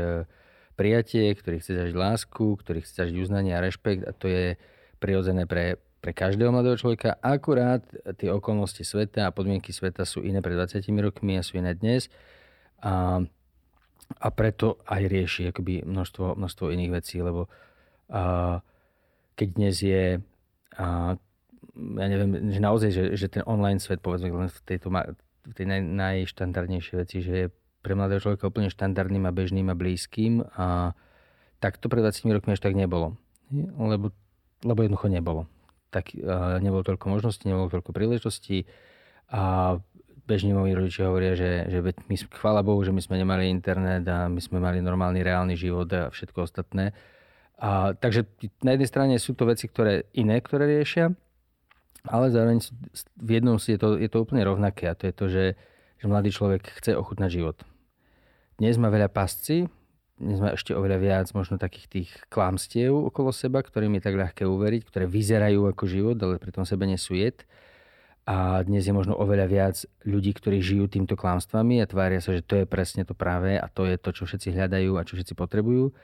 [0.80, 4.56] prijatie, ktorý chce zažiť lásku, ktorý chce zažiť uznanie a rešpekt a to je
[4.96, 7.20] prirodzené pre, pre každého mladého človeka.
[7.20, 7.84] Akurát
[8.16, 12.08] tie okolnosti sveta a podmienky sveta sú iné pred 20 rokmi a sú iné dnes.
[12.80, 13.20] A,
[14.16, 17.52] a preto aj rieši akoby množstvo, množstvo iných vecí, lebo
[18.08, 18.64] a,
[19.36, 20.16] keď dnes je
[20.80, 21.12] a,
[21.76, 24.88] ja neviem, že naozaj, že, že ten online svet, povedzme len v tejto
[25.52, 27.46] tej naj, najštandardnejšej veci, že je
[27.80, 30.92] pre mladého človeka úplne štandardným a bežným a blízkym a
[31.60, 33.16] tak to pred 20 rokmi až tak nebolo.
[33.52, 34.12] Lebo,
[34.64, 35.42] lebo jednoducho nebolo.
[35.92, 38.64] Tak, uh, nebolo toľko možností, nebolo toľko príležitostí
[39.30, 39.76] a
[40.30, 44.30] bežne moji rodičia hovoria, že, že my, chvála Bohu, že my sme nemali internet a
[44.30, 46.94] my sme mali normálny reálny život a všetko ostatné.
[47.58, 48.30] A, takže
[48.62, 51.10] na jednej strane sú to veci, ktoré iné, ktoré riešia,
[52.06, 52.62] ale zároveň
[53.18, 55.44] v jednom si je to, je to úplne rovnaké a to je to, že,
[56.00, 57.56] že mladý človek chce ochutnať život.
[58.56, 59.68] Dnes má veľa pasci,
[60.20, 64.44] dnes má ešte oveľa viac možno takých tých klamstiev okolo seba, ktorým je tak ľahké
[64.44, 67.44] uveriť, ktoré vyzerajú ako život, ale pritom sebe nesú jed.
[68.28, 72.44] A dnes je možno oveľa viac ľudí, ktorí žijú týmto klamstvami a tvária sa, že
[72.44, 75.32] to je presne to práve a to je to, čo všetci hľadajú a čo všetci
[75.32, 75.96] potrebujú.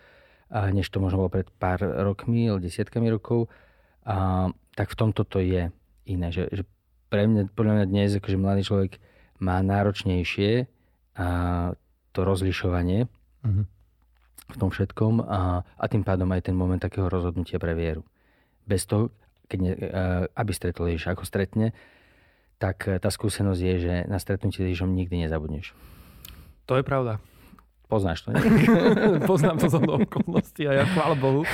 [0.49, 3.53] A než to možno bolo pred pár rokmi, alebo desiatkami rokov.
[4.09, 5.69] A, tak v tomto to je
[6.09, 6.29] iné.
[6.33, 6.63] Že, že
[7.13, 8.97] pre mňa, podľa mňa dnes, akože mladý človek
[9.43, 10.69] má náročnejšie
[11.17, 11.29] a
[12.13, 13.65] to rozlišovanie uh-huh.
[14.53, 18.05] v tom všetkom a, a tým pádom aj ten moment takého rozhodnutia pre vieru.
[18.65, 19.13] Bez toho,
[19.47, 19.73] keď ne,
[20.33, 21.77] aby stretol Ježiša, ako stretne,
[22.57, 25.77] tak tá skúsenosť je, že na stretnutie s Ježišom nikdy nezabudneš.
[26.67, 27.21] To je pravda.
[27.87, 28.43] Poznáš to, nie?
[29.31, 31.47] Poznám to zo mnou okolností a ja chvála Bohu.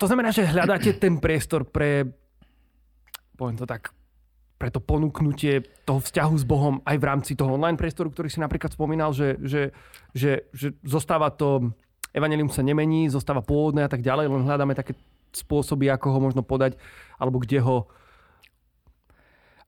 [0.00, 2.08] To znamená, že hľadáte ten priestor pre,
[3.36, 3.92] poviem to tak,
[4.56, 8.40] pre to ponúknutie toho vzťahu s Bohom aj v rámci toho online priestoru, ktorý si
[8.40, 9.76] napríklad spomínal, že, že,
[10.16, 11.76] že, že zostáva to,
[12.16, 14.96] evanelium sa nemení, zostáva pôvodné a tak ďalej, len hľadáme také
[15.36, 16.80] spôsoby, ako ho možno podať,
[17.20, 17.76] alebo kde ho...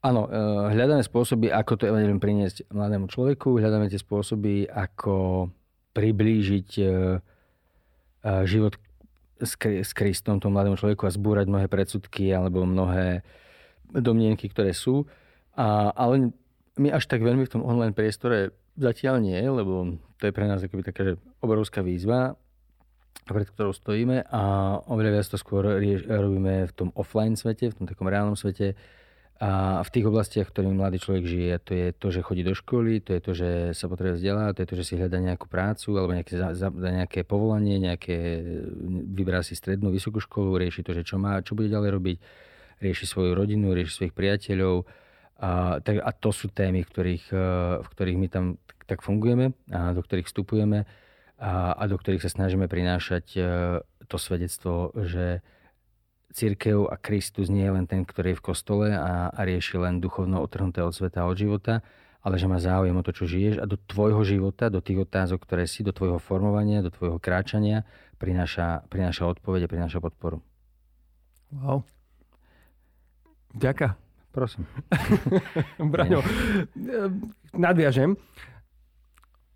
[0.01, 5.49] Áno, eh, hľadáme spôsoby, ako to evanelium priniesť mladému človeku, hľadáme tie spôsoby, ako
[5.93, 7.21] priblížiť eh,
[8.25, 8.81] eh, život
[9.39, 13.23] s Kristom tomu mladému človeku a zbúrať mnohé predsudky alebo mnohé
[13.93, 15.09] domnienky, ktoré sú.
[15.59, 16.31] A, ale
[16.79, 20.63] my až tak veľmi v tom online priestore zatiaľ nie, lebo to je pre nás
[20.63, 22.39] akoby taká že obrovská výzva,
[23.27, 24.43] pred ktorou stojíme a
[24.89, 28.79] oveľa viac to skôr rieš, robíme v tom offline svete, v tom takom reálnom svete
[29.39, 31.55] a v tých oblastiach, ktorými mladý človek žije.
[31.63, 34.63] To je to, že chodí do školy, to je to, že sa potrebuje vzdelať, to
[34.67, 38.43] je to, že si hľadá nejakú prácu alebo nejaké, za, za, nejaké povolanie, nejaké,
[39.15, 42.19] vybrá si strednú, vysokú školu, rieši to, že čo má, čo bude ďalej robiť
[42.79, 44.87] rieši svoju rodinu, rieši svojich priateľov.
[45.39, 47.47] A, tak, a to sú témy, v ktorých, e,
[47.83, 48.45] v ktorých my tam
[48.91, 50.89] tak fungujeme a do ktorých vstupujeme.
[51.39, 53.41] a, a do ktorých sa snažíme prinášať e,
[54.11, 55.47] to svedectvo, že
[56.35, 60.03] církev a Kristus nie je len ten, ktorý je v kostole a, a rieši len
[60.03, 61.81] duchovno otrhnuté od sveta a od života,
[62.21, 65.47] ale že má záujem o to, čo žiješ a do tvojho života, do tých otázok,
[65.47, 67.87] ktoré si, do tvojho formovania, do tvojho kráčania
[68.19, 70.43] prináša, prináša odpovede, prináša podporu.
[71.55, 71.87] Wow.
[73.55, 73.97] Ďaká.
[74.33, 74.69] Prosím.
[75.93, 76.21] Braňo,
[77.57, 78.15] nadviažem.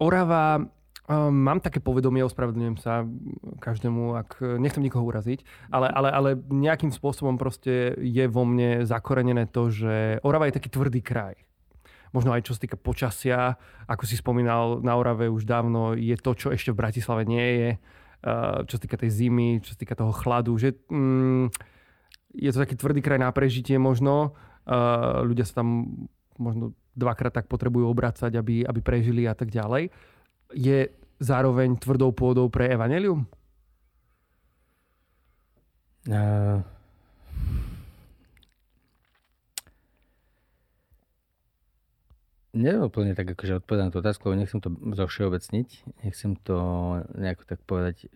[0.01, 0.64] Orava
[1.03, 3.03] Um, mám také povedomie, ospravedlňujem sa
[3.59, 5.43] každému, ak nechcem nikoho uraziť,
[5.74, 10.70] ale, ale, ale nejakým spôsobom proste je vo mne zakorenené to, že Orava je taký
[10.70, 11.34] tvrdý kraj.
[12.14, 13.59] Možno aj čo sa týka počasia,
[13.90, 17.70] ako si spomínal, na Orave už dávno je to, čo ešte v Bratislave nie je,
[18.22, 21.51] uh, čo sa týka tej zimy, čo sa týka toho chladu, že um,
[22.33, 24.37] je to taký tvrdý kraj na prežitie možno.
[25.24, 26.01] Ľudia sa tam
[26.41, 29.93] možno dvakrát tak potrebujú obracať, aby, aby prežili a tak ďalej
[30.53, 33.24] je zároveň tvrdou pôdou pre evanelium?
[36.03, 36.61] Uh,
[42.53, 45.68] neviem úplne tak akože odpovedať na tú otázku, lebo nechcem to zo všeobecniť.
[46.05, 46.57] Nechcem to
[47.16, 48.12] nejako tak povedať,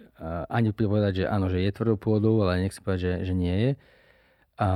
[0.52, 3.70] ani povedať, že áno, že je tvrdou pôdou, ale nechcem povedať, že, že nie je.
[4.56, 4.68] A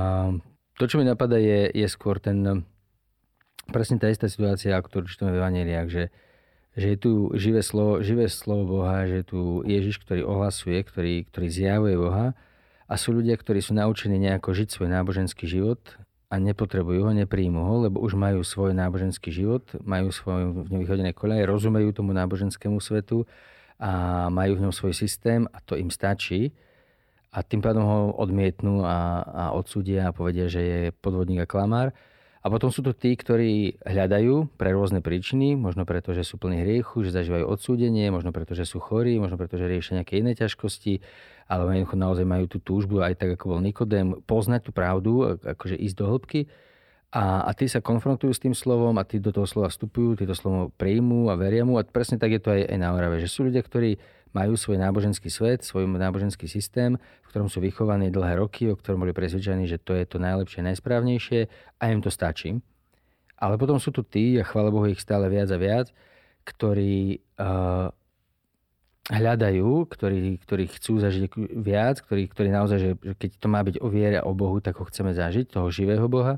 [0.77, 2.65] to, čo mi napadá, je, je skôr ten,
[3.69, 6.03] presne tá istá situácia, ktorú čítame v Evangeliách, že,
[6.77, 11.25] že je tu živé slovo, živé slovo Boha, že je tu Ježiš, ktorý ohlasuje, ktorý,
[11.29, 12.37] ktorý zjavuje Boha.
[12.91, 15.79] A sú ľudia, ktorí sú naučení nejako žiť svoj náboženský život
[16.31, 20.81] a nepotrebujú ho, nepríjmu ho, lebo už majú svoj náboženský život, majú svoj v ňom
[20.83, 23.23] vychodené koľaje, rozumejú tomu náboženskému svetu
[23.79, 26.55] a majú v ňom svoj systém a to im stačí
[27.31, 31.95] a tým pádom ho odmietnú a, a odsúdia a povedia, že je podvodník a klamár
[32.41, 36.65] a potom sú to tí, ktorí hľadajú pre rôzne príčiny, možno preto, že sú plní
[36.65, 40.33] hriechu, že zažívajú odsúdenie, možno preto, že sú chorí, možno preto, že riešia nejaké iné
[40.33, 41.05] ťažkosti,
[41.45, 45.95] ale naozaj majú tú túžbu, aj tak ako bol Nikodém, poznať tú pravdu, akože ísť
[46.01, 46.41] do hĺbky.
[47.11, 50.25] A, a tí sa konfrontujú s tým slovom a tí do toho slova vstupujú, tí
[50.25, 51.77] to slovo príjmú a veria mu.
[51.77, 53.99] A presne tak je to aj, aj na Orave, že sú ľudia, ktorí
[54.31, 59.03] majú svoj náboženský svet, svoj náboženský systém, v ktorom sú vychovaní dlhé roky, o ktorom
[59.03, 62.59] boli presvedčení, že to je to najlepšie, najsprávnejšie a im to stačí.
[63.41, 65.89] Ale potom sú tu tí, a chvále Bohu ich stále viac a viac,
[66.45, 67.89] ktorí uh,
[69.09, 71.23] hľadajú, ktorí, ktorí chcú zažiť
[71.57, 74.77] viac, ktorí, ktorí naozaj, že, keď to má byť o viere a o Bohu, tak
[74.77, 76.37] ho chceme zažiť, toho živého Boha.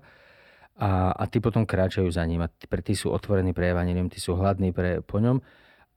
[0.73, 4.17] A, a tí potom kráčajú za ním a pre tí sú otvorení pre evanilium, tí
[4.17, 5.37] sú hladní pre, po ňom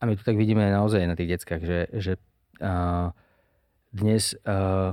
[0.00, 2.12] a my to tak vidíme naozaj na tých deckách, že, že
[2.60, 3.12] uh,
[3.92, 4.92] dnes, uh,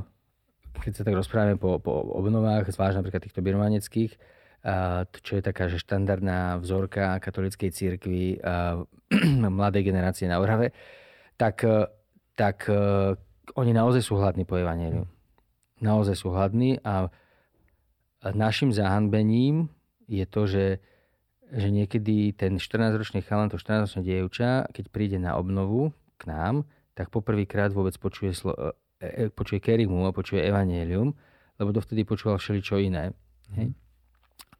[0.79, 4.15] keď sa tak rozprávame po, po obnovách, zvlášť napríklad týchto birmaneckých,
[4.63, 8.83] uh, čo je taká že štandardná vzorka katolíckej církvy uh,
[9.59, 10.71] mladej generácie na Orave,
[11.35, 11.67] tak,
[12.39, 13.19] tak uh,
[13.59, 15.03] oni naozaj sú hladní po evaneliu.
[15.83, 17.11] Naozaj sú hladní a
[18.31, 19.67] našim zahanbením
[20.07, 20.63] je to, že
[21.53, 26.65] že niekedy ten 14-ročný chalan, to 14-ročné dievča, keď príde na obnovu k nám,
[26.97, 28.57] tak poprvýkrát vôbec počuje, slo,
[28.97, 31.13] e, e počuje kerigmu a počuje evanielium,
[31.61, 33.13] lebo dovtedy počúval všeličo iné.
[33.53, 33.55] Mm.
[33.57, 33.67] Hej?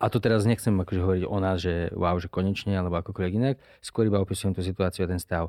[0.03, 3.55] A to teraz nechcem akože hovoriť o nás, že wow, že konečne, alebo akokoľvek inak.
[3.79, 5.47] Skôr iba opisujem tú situáciu a ten stav.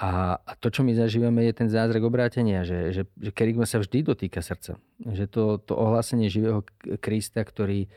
[0.00, 3.80] A, a to, čo my zažívame, je ten zázrak obrátenia, že, že, že kerigma sa
[3.80, 4.80] vždy dotýka srdca.
[5.00, 6.64] Že to, to ohlásenie živého
[7.00, 7.88] Krista, ktorý,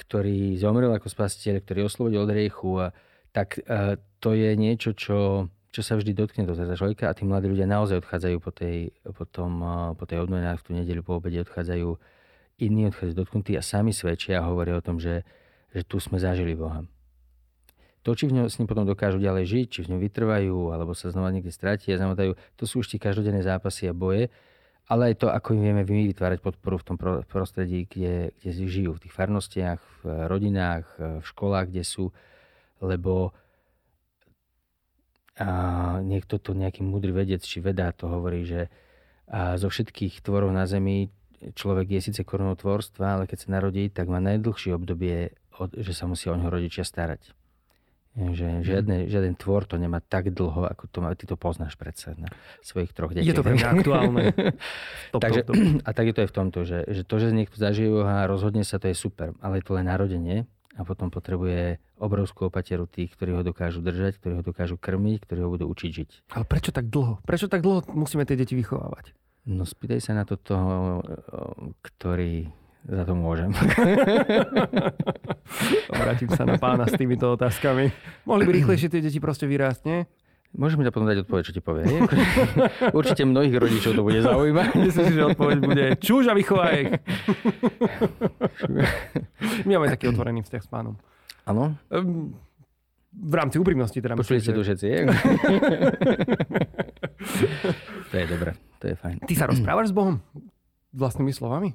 [0.00, 2.96] ktorý zomrel ako spasiteľ, ktorý oslobodil od riechu, a,
[3.36, 7.28] tak a, to je niečo, čo, čo sa vždy dotkne do teda človeka a tí
[7.28, 9.60] mladí ľudia naozaj odchádzajú po tej, po tom,
[9.94, 11.88] po tej obnove v tú nedeľu po obede, odchádzajú
[12.60, 15.24] iní, odchádzajú dotknutí a sami svedčia a hovoria o tom, že,
[15.72, 16.84] že tu sme zažili Boha.
[18.00, 20.96] To, či v ňom s ním potom dokážu ďalej žiť, či v ňom vytrvajú, alebo
[20.96, 24.32] sa znova niekde stratia, zamotajú, to sú už tie každodenné zápasy a boje,
[24.90, 26.96] ale aj to, ako im vieme vytvárať podporu v tom
[27.30, 32.10] prostredí, kde, kde žijú, v tých farnostiach, v rodinách, v školách, kde sú,
[32.82, 33.30] lebo
[35.40, 35.48] a
[36.04, 38.68] niekto to nejaký múdry vedec či vedá to hovorí, že
[39.30, 41.08] a zo všetkých tvorov na Zemi
[41.54, 45.38] človek je síce korunou tvorstva, ale keď sa narodí, tak má najdlhšie obdobie,
[45.78, 47.30] že sa musí o ňo rodičia starať.
[48.20, 52.12] Že žiadne, žiaden tvor to nemá tak dlho, ako to má, ty to poznáš predsa
[52.20, 52.28] na
[52.60, 53.24] svojich troch deťoch.
[53.24, 54.24] Je to pre mňa aktuálne.
[55.16, 55.80] top, Takže, top, top.
[55.88, 58.62] A tak je to aj v tomto, že, že to, že niekto zažije a rozhodne
[58.62, 60.44] sa, to je super, ale je to len narodenie
[60.78, 65.40] a potom potrebuje obrovskú opateru tých, ktorí ho dokážu držať, ktorí ho dokážu krmiť, ktorí
[65.42, 66.10] ho budú učiť žiť.
[66.36, 67.18] Ale prečo tak dlho?
[67.26, 69.12] Prečo tak dlho musíme tie deti vychovávať?
[69.48, 71.00] No spýtaj sa na to toho,
[71.80, 72.48] ktorý
[72.82, 73.50] za to môžem.
[75.90, 77.88] Obrátim sa na pána s týmito otázkami.
[78.24, 79.98] Mohli by rýchlejšie tie deti proste vyrásť, nie?
[80.50, 81.84] Môžeš mi to potom dať odpoveď, čo ti povie.
[81.86, 82.24] Akože
[82.98, 84.66] Určite mnohých rodičov to bude zaujímať.
[84.82, 86.98] Myslím si, že odpoveď bude čúž a vychovaj.
[89.62, 90.96] My máme taký otvorený vzťah s pánom.
[91.44, 92.34] Áno, Ehm,
[93.10, 94.14] V rámci úprimnosti teda.
[94.14, 94.86] počuli ste že- tu všetci.
[94.88, 95.02] hej?
[98.06, 99.16] to je dobré, to je fajn.
[99.22, 100.18] Ty sa rozprávaš s Bohom
[100.90, 101.74] vlastnými slovami?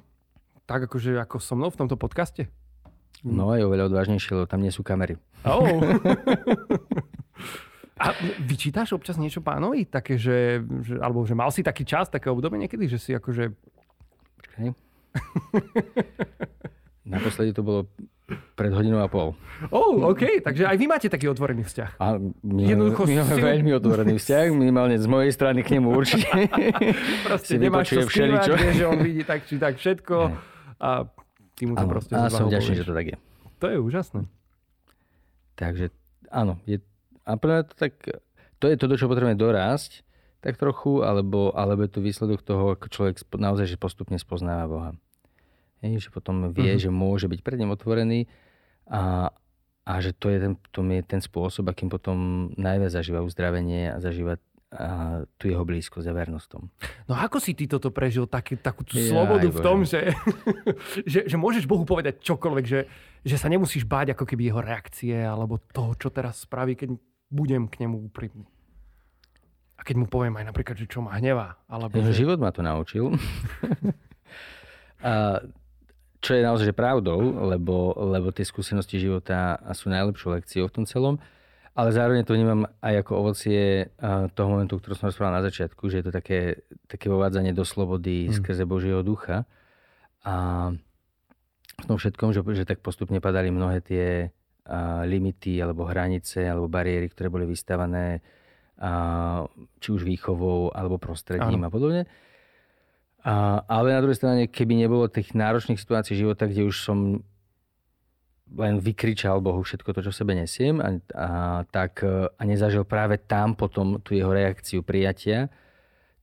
[0.66, 2.50] Tak akože ako so mnou v tomto podcaste?
[3.22, 5.16] No je oveľa odvážnejšie, lebo tam nie sú kamery.
[5.46, 5.62] Oh.
[7.96, 8.12] A
[8.44, 9.88] vyčítaš občas niečo pánovi?
[9.88, 13.56] Také, že, že, alebo že mal si taký čas, také obdobie niekedy, že si akože...
[14.36, 14.68] Počkaj.
[17.08, 17.88] Naposledy to bolo
[18.52, 19.32] pred hodinou a pol.
[19.72, 21.90] Oh, OK, takže aj vy máte taký otvorený vzťah.
[21.96, 25.88] A my, Jednoducho my máme si- veľmi otvorený vzťah, minimálne z mojej strany k nemu
[25.88, 26.28] určite.
[27.30, 30.16] Proste Si nemáš čo skrývať, že on vidí tak či tak všetko
[30.76, 31.08] a
[31.54, 33.16] ty mu to Áno, proste a som vďačný, že to tak je.
[33.58, 34.28] To je úžasné.
[35.56, 35.88] Takže
[36.28, 36.84] áno, je,
[37.24, 37.96] a to tak,
[38.60, 40.04] to je to, do čo potrebujeme dorásť,
[40.44, 44.90] tak trochu, alebo, alebo je to výsledok toho, ako človek naozaj že postupne spoznáva Boha.
[45.80, 46.80] Hej, že potom vie, Mhm.
[46.80, 48.28] že môže byť pred ním otvorený
[48.86, 49.32] a,
[49.82, 54.00] a že to je ten, to je ten spôsob, akým potom najviac zažíva uzdravenie a
[54.00, 54.36] zažíva
[54.74, 56.64] a tu jeho blízkosť a vernosť v tom.
[57.06, 60.10] No ako si ty toto prežil, taký, takú tú Jaj, slobodu v tom, že,
[61.12, 62.80] že, že môžeš Bohu povedať čokoľvek, že,
[63.22, 66.98] že sa nemusíš báť ako keby jeho reakcie alebo toho, čo teraz spraví, keď
[67.30, 68.46] budem k nemu úprimný.
[69.78, 71.62] A keď mu poviem aj napríklad, že čo ma hnevá.
[71.70, 72.26] Alebo že...
[72.26, 73.14] život ma to naučil.
[75.06, 75.46] a
[76.18, 77.22] čo je naozaj pravdou,
[77.54, 81.22] lebo, lebo tie skúsenosti života sú najlepšou lekciou v tom celom.
[81.76, 83.92] Ale zároveň to vnímam aj ako ovocie
[84.32, 88.26] toho momentu, ktorý som rozprával na začiatku, že je to také, také vovádzanie do slobody
[88.26, 88.32] Mm.
[88.32, 89.44] skrze Božieho ducha.
[90.24, 90.72] A
[91.76, 94.32] v tom všetkom, že, že tak postupne padali mnohé tie
[94.64, 98.24] a, limity alebo hranice alebo bariéry, ktoré boli vystavané
[98.80, 99.44] a,
[99.76, 101.68] či už výchovou alebo prostredím Áno.
[101.68, 102.02] a podobne.
[103.20, 107.20] A, ale na druhej strane, keby nebolo tých náročných situácií života, kde už som
[108.54, 111.28] len vykričal Bohu všetko to, čo v sebe nesiem a, a,
[111.66, 115.50] tak, e, a nezažil práve tam potom tú jeho reakciu prijatia,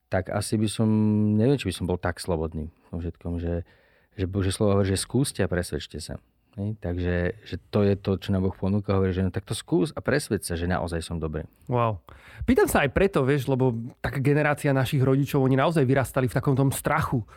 [0.08, 0.88] tak asi by som,
[1.36, 3.68] neviem, či by som bol tak slobodný v tom všetkom, že,
[4.16, 6.16] že Bože slovo hovorí, že skúste a presvedčte sa.
[6.56, 6.78] Hej?
[6.80, 7.14] Takže
[7.44, 10.00] že to je to, čo nám Boh ponúka, hovorí, že no, tak to skús a
[10.00, 11.44] presvedč sa, že naozaj som dobrý.
[11.68, 12.00] Wow.
[12.48, 16.54] Pýtam sa aj preto, vieš, lebo taká generácia našich rodičov, oni naozaj vyrastali v takom
[16.54, 17.28] tom strachu e,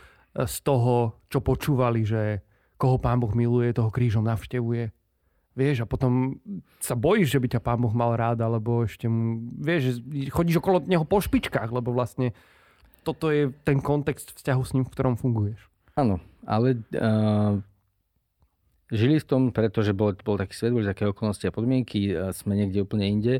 [0.44, 2.44] z toho, čo počúvali, že
[2.76, 4.92] koho pán Boh miluje, toho krížom navštevuje.
[5.56, 6.36] Vieš, a potom
[6.84, 10.84] sa bojíš, že by ťa pán Boh mal rád, alebo ešte mu, vieš, chodíš okolo
[10.84, 12.36] neho po špičkách, lebo vlastne
[13.08, 15.56] toto je ten kontext vzťahu s ním, v ktorom funguješ.
[15.96, 17.56] Áno, ale uh,
[18.92, 22.52] žili v tom, pretože bol, bol taký svet, boli také okolnosti a podmienky, a sme
[22.52, 23.34] niekde úplne inde.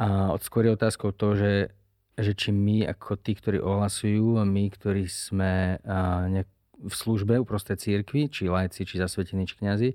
[0.00, 1.68] A skôr je otázkou to, že,
[2.16, 6.48] že či my ako tí, ktorí ohlasujú a my, ktorí sme uh, nejak
[6.82, 9.90] v službe uprostred církvy, či lajci, či zasvetení, či kňazi,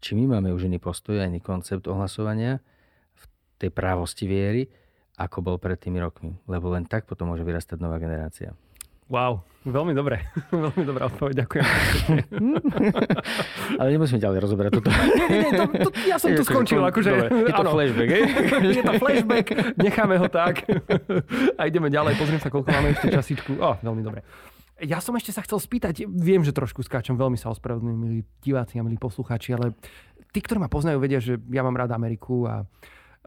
[0.00, 2.62] či my máme už iný postoj a iný koncept ohlasovania
[3.18, 3.24] v
[3.60, 4.70] tej právosti viery,
[5.20, 6.38] ako bol pred tými rokmi.
[6.48, 8.56] Lebo len tak potom môže vyrastať nová generácia.
[9.10, 10.22] Wow, veľmi dobre.
[10.54, 11.66] veľmi dobrá odpoveď, ďakujem.
[13.82, 14.88] Ale nemusíme ďalej rozoberať toto.
[15.18, 16.78] nie, nie, to, to, ja som tu skončil.
[16.78, 17.72] kon- Akože, dobre, je to áno.
[17.74, 18.24] flashback, hej?
[18.70, 19.46] je to flashback,
[19.82, 20.62] necháme ho tak.
[21.58, 23.58] A ideme ďalej, pozriem sa, koľko máme ešte časičku.
[23.58, 24.22] O, veľmi dobre.
[24.80, 28.80] Ja som ešte sa chcel spýtať, viem, že trošku skáčem, veľmi sa ospravedlňujem, milí diváci
[28.80, 29.76] a milí poslucháči, ale
[30.32, 32.64] tí, ktorí ma poznajú, vedia, že ja mám rád Ameriku a,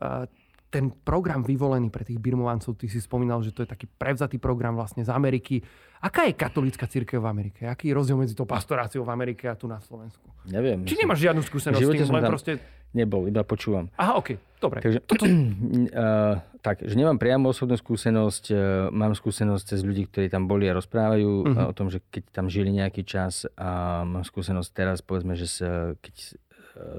[0.02, 0.26] a
[0.74, 4.74] ten program vyvolený pre tých birmovancov, ty si spomínal, že to je taký prevzatý program
[4.74, 5.62] vlastne z Ameriky.
[6.02, 7.70] Aká je katolícka církev v Amerike?
[7.70, 10.26] Aký je rozdiel medzi tou pastoráciou v Amerike a tu na Slovensku?
[10.50, 10.82] Neviem.
[10.82, 12.58] Či nemáš žiadnu skúsenosť s tým, len tam- proste...
[12.94, 13.90] Nebol, iba počúvam.
[13.98, 14.80] Aha, OK, dobre.
[14.86, 15.26] Takže, Toto...
[15.26, 18.58] uh, tak, že nemám priamo osobnú skúsenosť, uh,
[18.94, 21.70] mám skúsenosť cez ľudí, ktorí tam boli a rozprávajú uh-huh.
[21.70, 25.58] o tom, že keď tam žili nejaký čas a mám skúsenosť teraz, povedzme, že z,
[25.98, 26.16] keď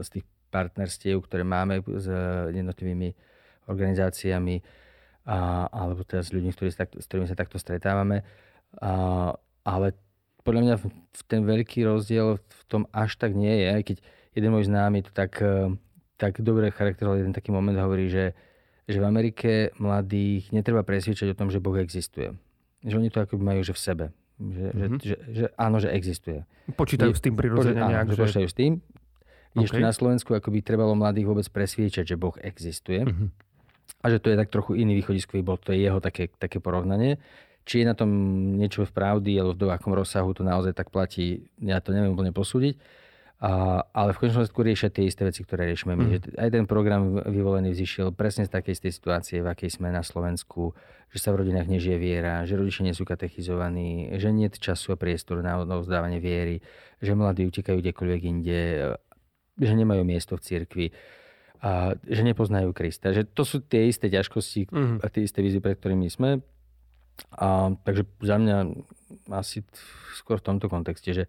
[0.03, 2.07] z, tých partnerstiev, ktoré máme s
[2.55, 3.15] jednotlivými
[3.67, 4.63] organizáciami
[5.27, 8.23] a, alebo teda s ľuďmi, ktorí, s ktorými sa takto stretávame.
[8.79, 9.33] A,
[9.65, 9.97] ale
[10.45, 10.93] podľa mňa v-
[11.25, 13.97] ten veľký rozdiel v tom až tak nie je, aj keď
[14.35, 15.71] jeden môj známy to tak, eh,
[16.19, 18.35] tak dobre charakterizoval jeden taký moment, hovorí, že,
[18.85, 22.35] že v Amerike mladých netreba presvedčať o tom, že Boh existuje.
[22.85, 24.05] Že oni to akoby majú že v sebe.
[24.35, 24.75] Že, Mhm.
[24.75, 24.99] mm-hmm.
[24.99, 26.43] že, že, že áno, že existuje.
[26.75, 28.83] Počítajú s tým prirodzene nejak, že počítajú s tým.
[29.55, 29.87] Ešte OK.
[29.87, 33.07] na Slovensku akoby trebalo mladých vôbec presviečať, že Boh existuje.
[33.07, 33.31] Mhm.
[34.03, 37.17] A že to je tak trochu iný východiskový bod, to je jeho také, také porovnanie.
[37.65, 38.11] Či je na tom
[38.61, 42.29] niečo v pravdy, alebo v akom rozsahu to naozaj tak platí, ja to neviem úplne
[42.29, 42.77] posúdiť.
[43.45, 46.05] A, ale v konečnom dôsledku riešia tie isté veci, ktoré riešime my.
[46.09, 46.11] Mm.
[46.17, 50.01] Že aj ten program vyvolený vzýšiel presne z takej istej situácie, v akej sme na
[50.01, 50.73] Slovensku,
[51.13, 54.97] že sa v rodinách nežije viera, že rodičia nie sú katechizovaní, že nie je času
[54.97, 56.65] a priestoru na vzdávanie viery,
[57.05, 58.61] že mladí utekajú kdekoľvek inde,
[59.61, 60.87] že nemajú miesto v cirkvi
[61.61, 63.13] a že nepoznajú Krista.
[63.13, 64.97] Že to sú tie isté ťažkosti mm.
[65.05, 66.41] a tie isté výzvy, pred ktorými sme.
[67.37, 68.57] A, takže za mňa
[69.37, 69.61] asi
[70.17, 71.25] skôr v tomto kontexte, že,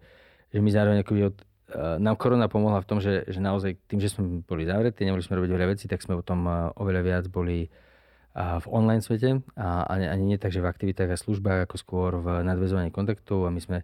[0.48, 1.36] že my zároveň akoby od,
[1.74, 5.42] nám korona pomohla v tom, že, že naozaj tým, že sme boli zavretí, nemohli sme
[5.42, 9.82] robiť veľa vecí, tak sme potom eh, oveľa viac boli eh, v online svete a
[9.90, 13.50] ani, ani nie tak, že v aktivitách a službách, ako skôr v nadvezovaní kontaktov a
[13.50, 13.78] my sme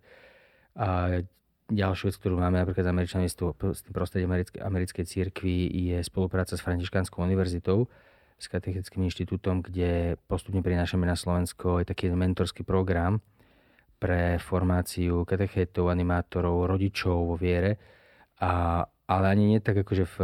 [0.72, 1.20] a
[1.68, 6.56] ďalšiu vec, ktorú máme napríklad s Američanmi s tým prostredím americkej, americkej církvy je spolupráca
[6.56, 7.92] s Františkánskou univerzitou,
[8.40, 13.20] s katechetickým inštitútom, kde postupne prinášame na Slovensko aj taký mentorský program,
[14.02, 17.78] pre formáciu katechétov, animátorov, rodičov vo viere.
[18.42, 20.16] A, ale ani nie tak akože v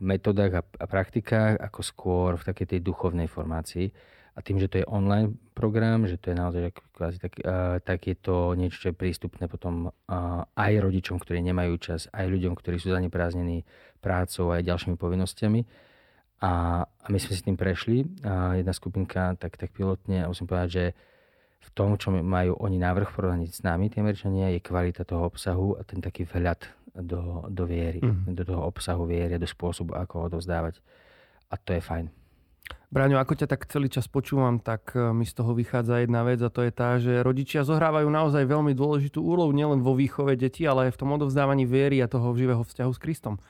[0.00, 3.92] metodách a, a praktikách, ako skôr v takej tej duchovnej formácii.
[4.36, 8.04] A tým, že to je online program, že to je naozaj kvázi tak, uh, tak
[8.08, 12.52] je to niečo, čo je prístupné potom uh, aj rodičom, ktorí nemajú čas, aj ľuďom,
[12.56, 13.64] ktorí sú zaneprázdnení
[14.00, 15.60] prácou aj ďalšími povinnosťami.
[16.44, 18.04] A, a my sme si tým prešli.
[18.24, 20.84] A jedna skupinka tak, tak pilotne, a musím povedať, že
[21.66, 25.74] v tom, čo majú oni návrh porovnaní s nami, tie Američania, je kvalita toho obsahu
[25.74, 26.62] a ten taký vhľad
[27.02, 28.32] do, do viery, mm.
[28.32, 30.78] do toho obsahu viery, do spôsobu, ako ho odovzdávať.
[31.50, 32.06] A to je fajn.
[32.86, 36.38] Braňo, ako ťa tak celý čas počúvam, tak e, mi z toho vychádza jedna vec
[36.38, 40.62] a to je tá, že rodičia zohrávajú naozaj veľmi dôležitú úlohu nielen vo výchove detí,
[40.70, 43.42] ale aj v tom odovzdávaní viery a toho živého vzťahu s Kristom.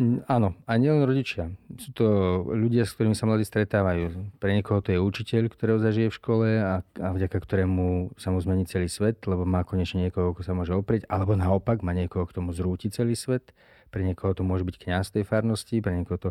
[0.00, 1.52] Áno, a nielen rodičia.
[1.76, 2.06] Sú to
[2.48, 4.32] ľudia, s ktorými sa mladí stretávajú.
[4.40, 8.40] Pre niekoho to je učiteľ, ktorého zažije v škole a, a vďaka ktorému sa mu
[8.40, 12.24] zmení celý svet, lebo má konečne niekoho, ako sa môže oprieť, alebo naopak má niekoho,
[12.24, 13.52] k tomu zrúti celý svet.
[13.92, 16.30] Pre niekoho to môže byť kňaz tej farnosti, pre niekoho to,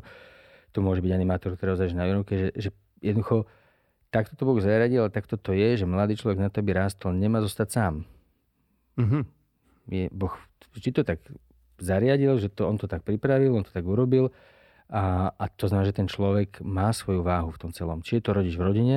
[0.73, 3.45] to môže byť animátor, ktorého zažije na výruke, že, že jednoducho
[4.09, 7.13] takto to Boh zaradil, ale takto to je, že mladý človek na to by rástol,
[7.13, 7.93] nemá zostať sám.
[8.97, 9.23] Mm-hmm.
[9.93, 10.33] Je, boh
[10.73, 11.21] vždy to tak
[11.81, 14.29] zariadil, že to, on to tak pripravil, on to tak urobil
[14.91, 18.05] a, a to znamená, že ten človek má svoju váhu v tom celom.
[18.05, 18.95] Či je to rodič v rodine,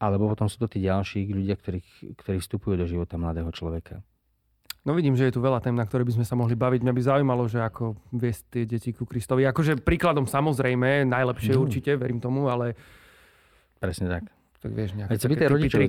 [0.00, 1.80] alebo potom sú to tí ďalší ľudia, ktorí,
[2.16, 4.00] ktorí vstupujú do života mladého človeka.
[4.80, 6.80] No vidím, že je tu veľa tém, na ktoré by sme sa mohli baviť.
[6.80, 9.44] Mňa by zaujímalo, že ako viesť tie deti ku Kristovi.
[9.44, 11.68] Akože príkladom samozrejme, najlepšie no.
[11.68, 12.72] určite, verím tomu, ale...
[13.76, 15.80] Presne tak tak vieš, nejaké Veď také rodičov.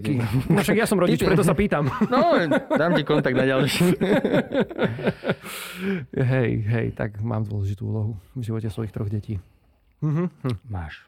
[0.47, 1.91] No však ja som rodič, preto sa pýtam.
[2.07, 2.39] No,
[2.72, 3.99] dám ti kontakt na ďalší.
[6.32, 9.43] hej, hej, tak mám dôležitú úlohu v živote svojich troch detí.
[9.99, 10.24] Mhm.
[10.47, 10.57] Hm.
[10.72, 11.03] Máš.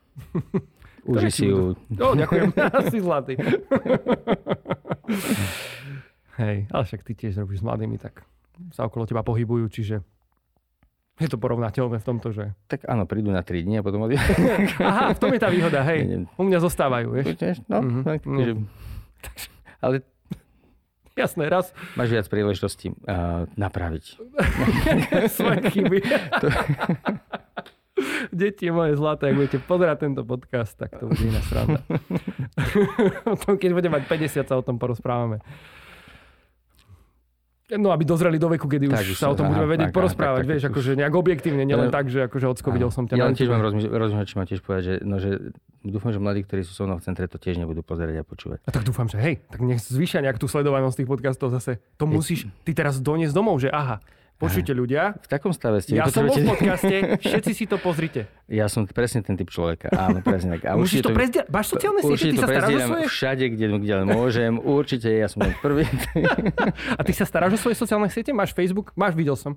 [1.10, 1.76] Uži si ju.
[1.88, 2.52] No, ďakujem.
[2.84, 3.40] Asi zlatý.
[6.40, 8.28] hej, ale však ty tiež robíš s mladými, tak
[8.76, 10.04] sa okolo teba pohybujú, čiže
[11.22, 12.58] je to porovnateľné v tomto, že...
[12.66, 14.22] Tak áno, prídu na 3 dní a potom odídu.
[14.82, 16.26] Aha, v tom je tá výhoda, hej.
[16.38, 17.38] U mňa zostávajú, vieš.
[17.70, 18.04] No, mm-hmm.
[18.04, 18.38] tak, mm.
[18.42, 18.52] že...
[19.84, 19.96] Ale
[21.14, 21.70] Jasné, raz.
[21.94, 24.18] Máš viac príležitostí uh, napraviť.
[25.38, 26.02] Svoje chyby.
[26.42, 26.48] to...
[28.34, 31.86] Deti moje zlaté, ak budete pozerať tento podcast, tak to bude iná sranda.
[33.62, 35.38] keď budeme mať 50, sa o tom porozprávame.
[37.78, 40.40] No, aby dozreli do veku, kedy tak, už sa o tom budeme vedieť tak, porozprávať,
[40.42, 43.18] tak, tak, vieš, akože nejak objektívne, nielen tak, že akože ocko videl som ťa.
[43.18, 45.54] Ja len tiež mám rozmýšľať, či mám tiež povedať, že, no, že
[45.84, 48.64] dúfam, že mladí, ktorí sú so mnou v centre, to tiež nebudú pozerať a počúvať.
[48.64, 51.84] A tak dúfam, že hej, tak nech zvýšia nejak tú sledovanosť tých podcastov zase.
[52.00, 54.00] To musíš ty teraz doniesť domov, že aha,
[54.44, 55.16] Počujte ľudia.
[55.24, 55.96] V takom stave ste.
[55.96, 58.28] Ja som bol v podcaste, všetci si to pozrite.
[58.52, 59.88] Ja som presne ten typ človeka.
[59.96, 60.68] Áno, presne tak.
[60.68, 61.48] A Musíš to, to prezdielať.
[61.48, 63.06] Máš sociálne siete, ty sa staráš o svoje?
[63.08, 64.54] všade, kde, kde môžem.
[64.60, 65.88] Určite, ja som ten prvý.
[67.00, 68.36] A ty sa staráš o svoje sociálne siete?
[68.36, 68.92] Máš Facebook?
[69.00, 69.56] Máš, videl som.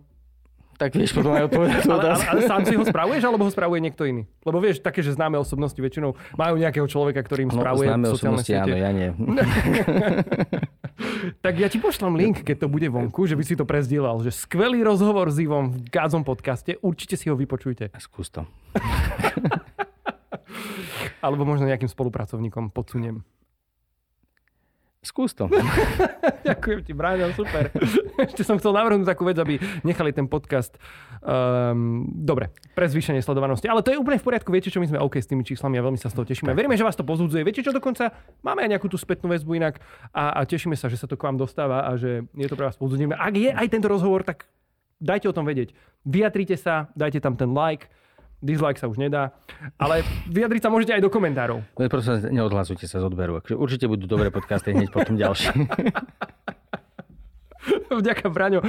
[0.76, 3.80] Tak vieš potom aj odpovedať ale, ale, ale sám si ho spravuješ, alebo ho spravuje
[3.80, 4.28] niekto iný?
[4.44, 8.06] Lebo vieš, také, že známe osobnosti väčšinou majú nejakého človeka, ktorý im no, spravuje známe
[8.12, 8.60] sociálne siete.
[8.60, 9.08] áno, ja nie.
[11.44, 14.20] tak ja ti pošlem link, keď to bude vonku, že by si to prezdielal.
[14.24, 16.80] Že skvelý rozhovor s Ivom v Gázom podcaste.
[16.80, 17.92] Určite si ho vypočujte.
[18.00, 18.48] Skús to.
[21.24, 23.24] alebo možno nejakým spolupracovníkom podsuniem.
[25.04, 25.46] Skús to.
[26.48, 27.70] Ďakujem ti, Brian, super.
[28.26, 30.74] Ešte som chcel navrhnúť takú vec, aby nechali ten podcast
[31.22, 33.70] um, dobre, pre zvýšenie sledovanosti.
[33.70, 35.82] Ale to je úplne v poriadku, viete čo, my sme OK s tými číslami a
[35.86, 36.50] veľmi sa z toho tešíme.
[36.56, 37.46] Veríme, že vás to pozudzuje.
[37.46, 38.10] Viete čo, dokonca
[38.42, 39.78] máme aj nejakú tú spätnú väzbu inak
[40.10, 42.66] a, a tešíme sa, že sa to k vám dostáva a že je to pre
[42.66, 43.14] vás povzbudzujeme.
[43.14, 44.50] Ak je aj tento rozhovor, tak
[44.98, 45.70] dajte o tom vedieť.
[46.02, 47.86] Vyjadrite sa, dajte tam ten like,
[48.44, 49.32] dislike sa už nedá,
[49.80, 51.64] ale vyjadriť sa môžete aj do komentárov.
[51.64, 53.40] No, prosím, neodhlasujte sa z odberu.
[53.40, 55.52] Akože určite budú dobré podcasty hneď potom ďalšie.
[57.86, 58.60] Vďaka, Braňo.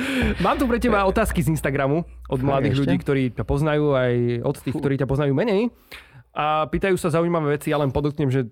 [0.42, 4.56] Mám tu pre teba otázky z Instagramu od mladých ľudí, ktorí ťa poznajú, aj od
[4.58, 5.70] tých, ktorí ťa poznajú menej.
[6.38, 8.48] A pýtajú sa zaujímavé veci, ja len podotknem, že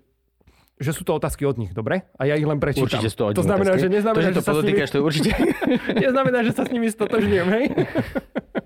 [0.76, 2.04] že sú to otázky od nich, dobre?
[2.20, 3.00] A ja ich len prečítam.
[3.00, 3.88] Určite to to znamená, otázky.
[3.88, 5.30] že neznamená, to, že že, to sa s nimi, to určite.
[6.04, 7.64] neznamená, že sa s nimi stotožňujem, hej?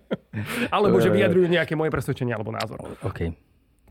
[0.74, 1.22] Alebo že Dobre.
[1.22, 2.78] vyjadrujú nejaké moje presvedčenie alebo názor.
[3.03, 3.32] OK.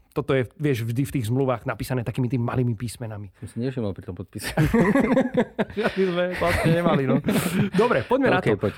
[0.10, 3.30] Toto je, vieš, vždy v tých zmluvách napísané takými tými malými písmenami.
[3.46, 4.50] Som si nevšimol pri tom podpise.
[5.78, 7.22] My sme vlastne nemali, no.
[7.78, 8.58] Dobre, poďme na OK, to.
[8.58, 8.74] poď.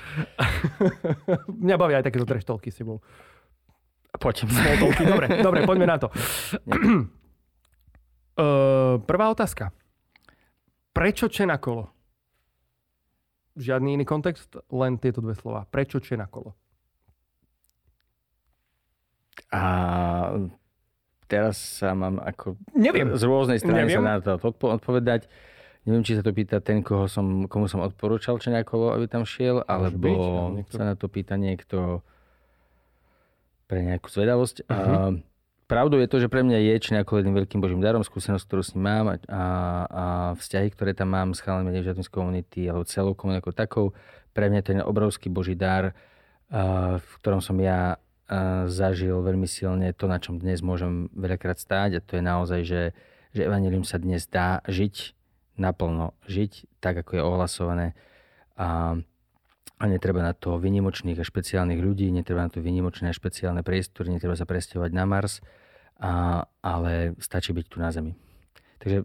[1.64, 3.00] Mňa bavia aj takéto treštolky s tebou.
[4.12, 4.44] Poď.
[4.44, 5.02] Smoltovky.
[5.08, 6.12] Dobre, dobre, poďme na to.
[8.36, 9.72] Uh, prvá otázka.
[10.92, 11.88] Prečo Čena kolo?
[13.56, 15.64] Žiadny iný kontext, len tieto dve slova.
[15.64, 16.52] Prečo Čena kolo?
[19.48, 19.62] A
[21.26, 23.12] teraz sa mám ako Neviem.
[23.12, 23.98] z rôznej strany Neviem.
[23.98, 25.28] sa na to odpo- odpovedať.
[25.82, 29.60] Neviem, či sa to pýta ten, koho som, komu som odporúčal Čeňakovo, aby tam šiel,
[29.62, 32.04] alebo byť, ale niekto- sa na to pýta niekto
[33.66, 34.56] pre nejakú zvedavosť.
[34.62, 34.70] Uh-huh.
[34.70, 34.78] A
[35.10, 35.24] Mhm.
[35.66, 38.72] pravdou je to, že pre mňa je Čeňako jedným veľkým božím darom, skúsenosť, ktorú s
[38.72, 39.44] ním mám a, a,
[40.34, 43.86] vzťahy, ktoré tam mám s chalami Devčatmi z komunity alebo celou komunitou ako takou.
[44.30, 45.96] Pre mňa to je obrovský boží dar,
[46.94, 47.96] v ktorom som ja
[48.68, 52.82] zažil veľmi silne to, na čom dnes môžem veľakrát stáť a to je naozaj, že,
[53.36, 55.12] že evanelium sa dnes dá žiť
[55.60, 57.86] naplno, žiť tak, ako je ohlasované
[58.56, 58.96] a,
[59.76, 64.16] a netreba na to vynimočných a špeciálnych ľudí, netreba na to vynimočné a špeciálne priestory,
[64.16, 65.44] netreba sa presťahovať na Mars,
[66.00, 68.16] a, ale stačí byť tu na Zemi.
[68.80, 69.04] Takže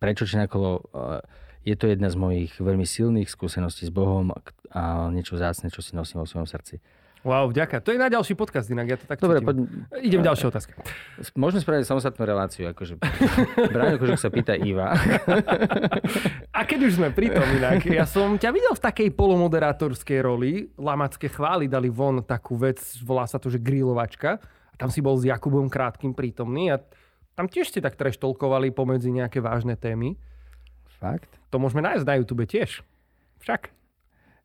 [0.00, 0.88] prečo Čenakolo
[1.64, 4.32] je to jedna z mojich veľmi silných skúseností s Bohom
[4.72, 6.80] a niečo vzácne, čo si nosím vo svojom srdci.
[7.20, 7.84] Wow, vďaka.
[7.84, 9.48] To je na ďalší podcast, inak ja to tak Dobre, cítim.
[9.52, 9.56] poď,
[10.00, 10.72] Idem ďalšia otázka.
[11.36, 12.72] môžeme spraviť samostatnú reláciu.
[12.72, 12.96] Akože,
[13.76, 14.96] Braňo Kožuk sa pýta Iva.
[16.56, 20.72] A keď už sme pri tom inak, ja som ťa videl v takej polomoderátorskej roli.
[20.80, 24.40] Lamacké chvály dali von takú vec, volá sa to, že grilovačka.
[24.40, 26.80] A tam si bol s Jakubom Krátkým prítomný a
[27.36, 30.16] tam tiež ste tak treštolkovali pomedzi nejaké vážne témy.
[30.96, 31.28] Fakt?
[31.52, 32.80] To môžeme nájsť na YouTube tiež.
[33.44, 33.72] Však.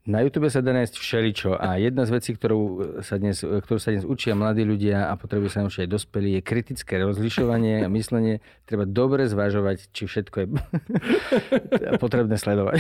[0.05, 2.61] Na YouTube sa dá nájsť všeličo a jedna z vecí, ktorú
[3.01, 6.41] sa dnes, ktorú sa dnes učia mladí ľudia a potrebujú sa naučiť aj dospelí, je
[6.45, 8.37] kritické rozlišovanie a myslenie.
[8.69, 10.47] Treba dobre zvažovať, či všetko je
[12.05, 12.77] potrebné sledovať.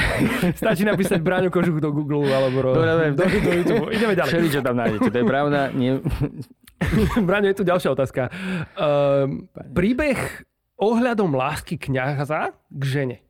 [0.53, 3.07] Stačí napísať Bráňo Kožuch do Google alebo ro- Dobre, dobre.
[3.17, 3.85] do, do YouTube.
[3.89, 4.29] Ideme ďalej.
[4.29, 5.59] Všeličo tam nájdete, to je pravda.
[5.73, 5.91] Nie...
[7.25, 8.29] Bráňo, je tu ďalšia otázka.
[8.77, 10.45] Um, príbeh
[10.77, 13.24] ohľadom lásky kňaza k žene.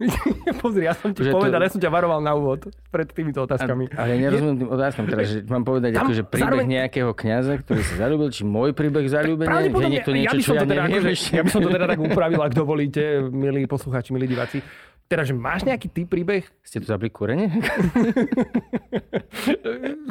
[0.64, 3.44] Pozri, ja som ti Že to- povedal, ja som ťa varoval na úvod pred týmito
[3.44, 3.92] otázkami.
[3.92, 7.52] Ale ja nerozumiem tým otázkam teraz, že mám povedať Tam akože príbeh zároveň- nejakého kňaza,
[7.60, 10.66] ktorý sa zalúbil, či môj príbeh zalúbenia, že niekto niečo, ja by som ja to
[10.66, 14.24] teda, neviem akože, ja by som to teda tak upravil, ak dovolíte, milí poslucháči, milí
[14.24, 14.64] diváci.
[15.04, 17.50] Teda, že máš nejaký ty príbeh, Ste tu zapli kúrenie?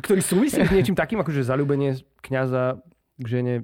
[0.04, 2.80] ktorý súvisí s niečím takým, ako že zalúbenie kňaza
[3.16, 3.56] k žene.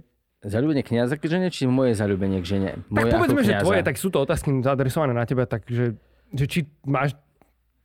[0.46, 2.70] Zalúbenie kňaza k žene, či moje zalúbenie k žene?
[2.86, 5.98] Tak Moje povedzme, ako že tvoje, tak sú to otázky zaadresované na teba, takže
[6.32, 7.14] že či máš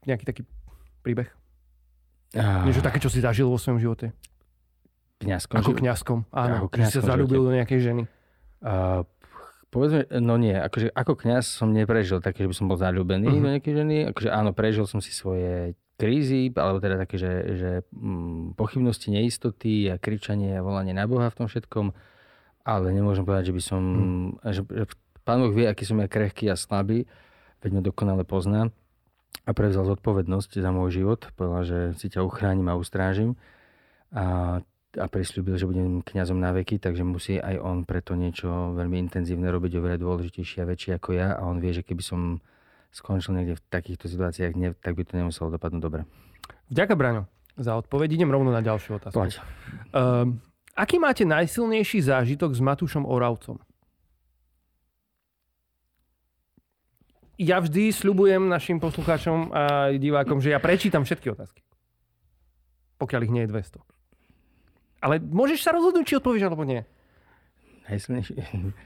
[0.02, 0.42] nejaký taký
[1.00, 1.28] príbeh?
[2.32, 4.14] Ah, Niečo také, čo si zažil vo svojom živote?
[5.20, 6.54] kňazkom, Ako kňazkom, áno.
[6.56, 8.02] Ako Že si kňazkom sa zalúbil do nejakej ženy.
[8.60, 9.04] A,
[9.68, 13.36] povedzme, no nie, akože ako kňaz som neprežil také, že by som bol zalúbený Mhm.
[13.36, 13.96] do nejakej ženy.
[14.08, 19.92] Akože áno, prežil som si svoje krízy, alebo teda také, že, že mm, pochybnosti, neistoty
[19.92, 21.92] a kričanie a volanie na Boha v tom všetkom.
[22.62, 23.82] Ale nemôžem povedať, že by som...
[23.82, 24.04] Mhm.
[24.46, 24.84] Že, že
[25.20, 27.04] Pán Boh vie, aký som ja krehký a slabý,
[27.60, 28.72] veď ma dokonale pozná
[29.44, 31.30] a prevzal zodpovednosť za môj život.
[31.36, 33.36] Povedal, že si ťa uchránim a ustrážim.
[34.10, 34.58] A
[34.98, 39.46] a prislúbil, že budem kňazom na veky, takže musí aj on preto niečo veľmi intenzívne
[39.46, 42.42] robiť, oveľa dôležitejšie a väčšie ako ja a on vie, že keby som
[42.90, 46.02] skončil niekde v takýchto situáciách, ne, tak by to nemuselo dopadnúť dobre.
[46.74, 48.18] Vďaka, Braňo, za odpoveď.
[48.18, 49.14] Idem rovno na ďalšiu otázku.
[49.14, 49.38] Poď.
[49.94, 50.42] Um,
[50.74, 53.62] aký máte najsilnejší zážitok s Matúšom Oravcom?
[57.40, 61.64] Ja vždy sľubujem našim poslucháčom a divákom, že ja prečítam všetky otázky.
[63.00, 63.80] Pokiaľ ich nie je 200.
[65.00, 66.84] Ale môžeš sa rozhodnúť, či odpovieš alebo nie.
[67.88, 68.32] Najsilnejší,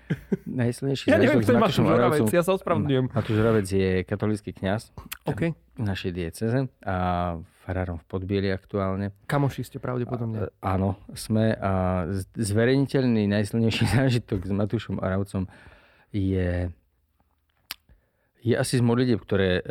[0.65, 2.27] najsilnejší Ja neviem, kto je Matúš Oravcom.
[2.31, 3.11] ja sa ospravedlňujem.
[3.11, 4.95] Matúš Oravec je katolícky kňaz
[5.27, 5.53] OK.
[5.53, 6.97] v našej dieceze a
[7.67, 9.13] farárom v Podbieli aktuálne.
[9.27, 10.47] Kamoši ste pravdepodobne.
[10.47, 11.53] E, Áno, sme.
[11.59, 12.07] A
[12.39, 15.51] zverejniteľný najsilnejší zážitok s Matúšom Aravcom
[16.15, 16.71] je,
[18.45, 19.63] je asi z modlitieb, ktoré e,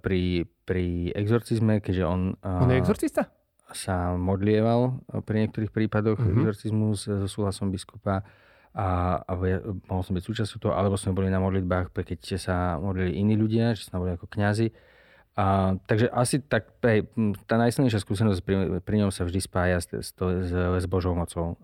[0.00, 3.28] pri, pri exorcizme, keďže on, e, On je exorcista?
[3.72, 6.24] sa modlieval e, pri niektorých prípadoch Mhm.
[6.24, 6.40] mm-hmm.
[6.40, 8.24] exorcizmu so súhlasom biskupa
[8.72, 9.32] a, a
[9.84, 13.76] mohol som byť súčasťou toho, alebo sme boli na modlitbách, keď sa modlili iní ľudia,
[13.76, 14.72] že sme boli ako kňazi
[15.32, 17.08] A, takže asi tak, hej,
[17.48, 21.16] tá najsilnejšia skúsenosť pri, pri ňom sa vždy spája s, s, to, s, s Božou
[21.16, 21.56] mocou.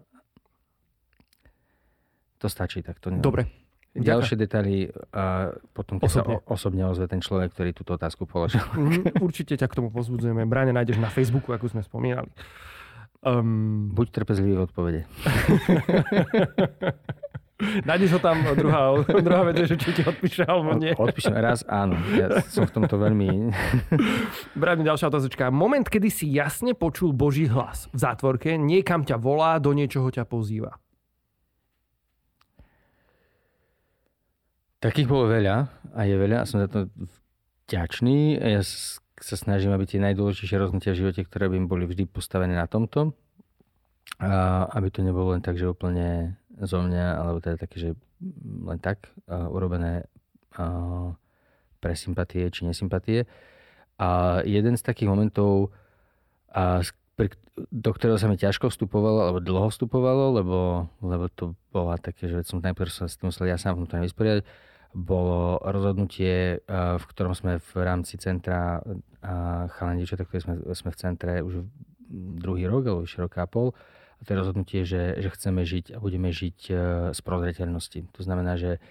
[2.41, 3.13] To stačí takto.
[3.13, 3.58] Dobre.
[3.97, 6.37] Ďalšie detaily a potom, keď osobne.
[6.39, 8.63] sa o, osobne ozve ten človek, ktorý túto otázku položil.
[8.77, 10.45] Mm, určite ťa k tomu pozbudzujeme.
[10.45, 12.29] Bráne nájdeš na Facebooku, ako sme spomínali.
[13.25, 13.91] Um...
[13.91, 15.01] Buď trpezlivý v odpovede.
[17.59, 20.95] Nájdeš ho tam, druhá, druhá vec že či ti odpíše alebo nie.
[20.95, 21.99] Odpíšem raz, áno.
[22.15, 23.51] Ja som v tomto veľmi...
[24.63, 25.51] Bráňo, ďalšia otázočka.
[25.51, 30.23] Moment, kedy si jasne počul Boží hlas v zátvorke, niekam ťa volá, do niečoho ťa
[30.23, 30.79] pozýva.
[34.79, 36.87] Takých bolo veľa a je veľa a som za to
[37.67, 38.39] vďačný.
[38.39, 38.63] Ja
[39.19, 42.71] sa snažím, aby tie najdôležitejšie rozhodnutia v živote, ktoré by mi boli vždy postavené na
[42.71, 43.11] tomto,
[44.23, 47.91] a aby to nebolo len tak, že úplne zo mňa, alebo teda také, že
[48.63, 50.07] len tak uh, urobené
[50.59, 51.11] uh,
[51.83, 53.27] pre sympatie či nesympatie.
[53.99, 55.75] A jeden z takých momentov,
[56.55, 56.87] uh,
[57.75, 62.47] do ktorého sa mi ťažko vstupovalo, alebo dlho vstupovalo, lebo, lebo to bola také, že
[62.47, 64.47] som najprv sa s tým musel ja sám vnútorne vysporiadať,
[64.97, 68.81] bolo rozhodnutie, v ktorom sme v rámci centra
[69.77, 71.67] chalani dievčatá, sme, sme v centre už
[72.41, 73.77] druhý rok, alebo vyše roka a pol,
[74.19, 76.75] a to je rozhodnutie, že, že chceme žiť a budeme žiť e,
[77.15, 78.11] z prozreteľnosti.
[78.19, 78.83] To znamená, že,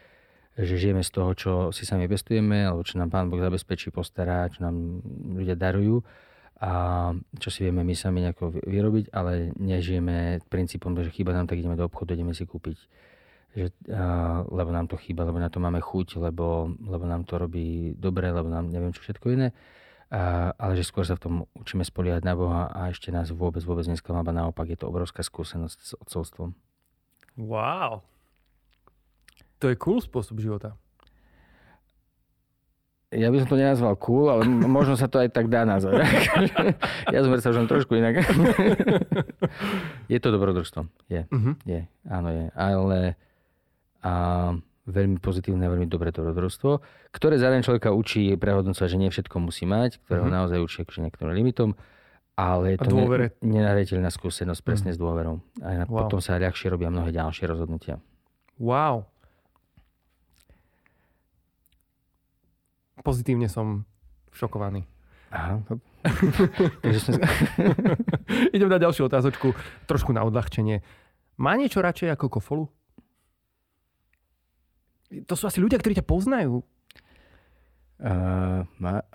[0.55, 4.47] že žijeme z toho, čo si sami pestujeme, alebo čo nám Pán Boh zabezpečí, postará,
[4.47, 5.03] čo nám
[5.35, 5.99] ľudia darujú
[6.57, 6.71] a
[7.37, 11.77] čo si vieme my sami nejako vyrobiť, ale nežijeme princípom, že chýba nám, tak ideme
[11.77, 12.77] do obchodu, ideme si kúpiť.
[13.57, 17.41] Že, a, lebo nám to chýba, lebo na to máme chuť, lebo, lebo nám to
[17.41, 19.49] robí dobre, lebo nám neviem čo všetko iné
[20.07, 23.59] a, ale že skôr sa v tom učíme spoliehať na Boha a ešte nás vôbec,
[23.67, 24.31] vôbec nesklamáva.
[24.31, 26.55] Naopak je to obrovská skúsenosť s otcovstvom.
[27.35, 28.07] Wow.
[29.59, 30.79] To je cool spôsob života.
[33.07, 36.03] Ja by som to nenazval cool, ale možno sa to aj tak dá nazvať.
[37.15, 38.19] ja som sa už trošku inak.
[40.11, 40.87] je to dobrodružstvo.
[41.07, 41.23] Je.
[41.31, 41.55] Uh-huh.
[41.63, 41.87] Je.
[42.03, 42.45] Áno, je.
[42.51, 43.15] Ale
[44.07, 44.11] a,
[44.87, 46.79] veľmi pozitívne a veľmi dobré to dobrodružstvo,
[47.11, 50.37] ktoré zároveň človeka učí prehodnocovať, že nie všetko musí mať, ktoré mm-hmm.
[50.39, 51.75] naozaj učí akože niektorým limitom,
[52.39, 54.95] ale je to ne, nenahraditeľná skúsenosť presne mm.
[54.95, 55.43] s dôverou.
[55.59, 56.07] A wow.
[56.07, 57.99] potom sa ľahšie robia mnohé ďalšie rozhodnutia.
[58.61, 59.09] Wow.
[63.03, 63.83] Pozitívne som
[64.31, 64.87] šokovaný.
[65.33, 65.59] Aha.
[68.55, 69.51] Idem na ďalšiu otázočku,
[69.89, 70.79] trošku na odľahčenie.
[71.41, 72.71] Má niečo radšej ako kofolu?
[75.07, 76.63] To sú asi ľudia, ktorí ťa poznajú.
[77.97, 78.61] Uh,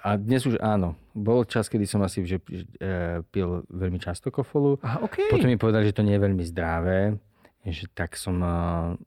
[0.03, 0.99] a dnes už áno.
[1.15, 4.83] Bol čas, kedy som asi že, uh, pil veľmi často kofolu.
[4.83, 5.31] Aha, okay.
[5.31, 7.15] Potom mi povedali, že to nie je veľmi zdravé.
[7.63, 8.99] Že tak som uh,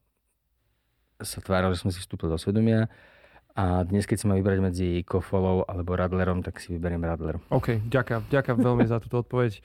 [1.20, 2.88] sa tváril, že som si vstúpil do svedomia.
[3.56, 7.40] A dnes, keď si mám vybrať medzi kofolou alebo radlerom, tak si vyberiem radler.
[7.52, 9.64] OK, ďakujem, ďakujem veľmi za túto odpoveď.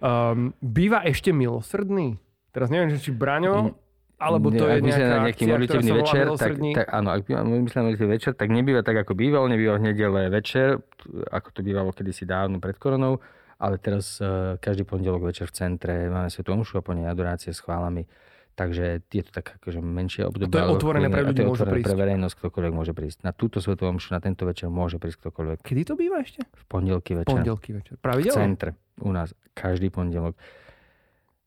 [0.00, 2.16] Um, býva ešte milosrdný?
[2.52, 3.76] Teraz neviem, či Braňo
[4.16, 8.12] alebo to je nejaká na nejaký modlitevný večer, tak, tak, áno, ak myslím na modlitevný
[8.16, 10.80] večer, tak nebýva tak, ako býval, nebýva v nedele večer,
[11.28, 13.20] ako to bývalo kedysi dávno pred koronou,
[13.60, 17.52] ale teraz uh, každý pondelok večer v centre máme svetú omšu a po nej adorácie
[17.52, 18.08] s chválami.
[18.56, 20.48] Takže je to tak akože menšie obdobie.
[20.48, 21.92] To je otvorené pre ľudí, môže prísť.
[21.92, 23.18] pre verejnosť, ktokoľvek môže prísť.
[23.20, 25.58] Na túto svetú omšu, na tento večer môže prísť ktokoľvek.
[25.60, 26.40] Kedy to býva ešte?
[26.40, 27.36] V pondelky večer.
[27.36, 28.00] Pondelky večer.
[28.00, 28.32] Pravidelne?
[28.32, 28.70] V centre.
[29.04, 29.36] U nás.
[29.52, 30.40] Každý pondelok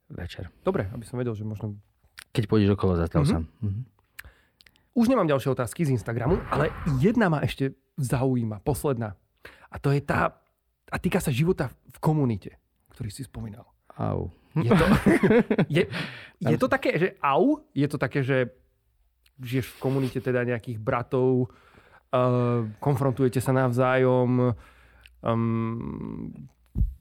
[0.06, 0.54] večer.
[0.62, 1.82] Dobre, aby som vedel, že možno
[2.30, 3.42] keď pôjdeš okolo, zastav mm-hmm.
[3.44, 3.64] sa.
[3.66, 3.84] Mm-hmm.
[4.94, 9.14] Už nemám ďalšie otázky z Instagramu, ale jedna ma ešte zaujíma, posledná.
[9.70, 10.34] A to je tá,
[10.90, 12.58] a týka sa života v komunite,
[12.90, 13.70] ktorý si spomínal.
[13.94, 14.34] Au.
[14.58, 14.86] Je to,
[15.78, 15.82] je,
[16.42, 17.62] je to také, že au?
[17.70, 18.50] Je to také, že
[19.38, 24.52] žiješ v komunite teda nejakých bratov, uh, konfrontujete sa navzájom,
[25.22, 26.34] um,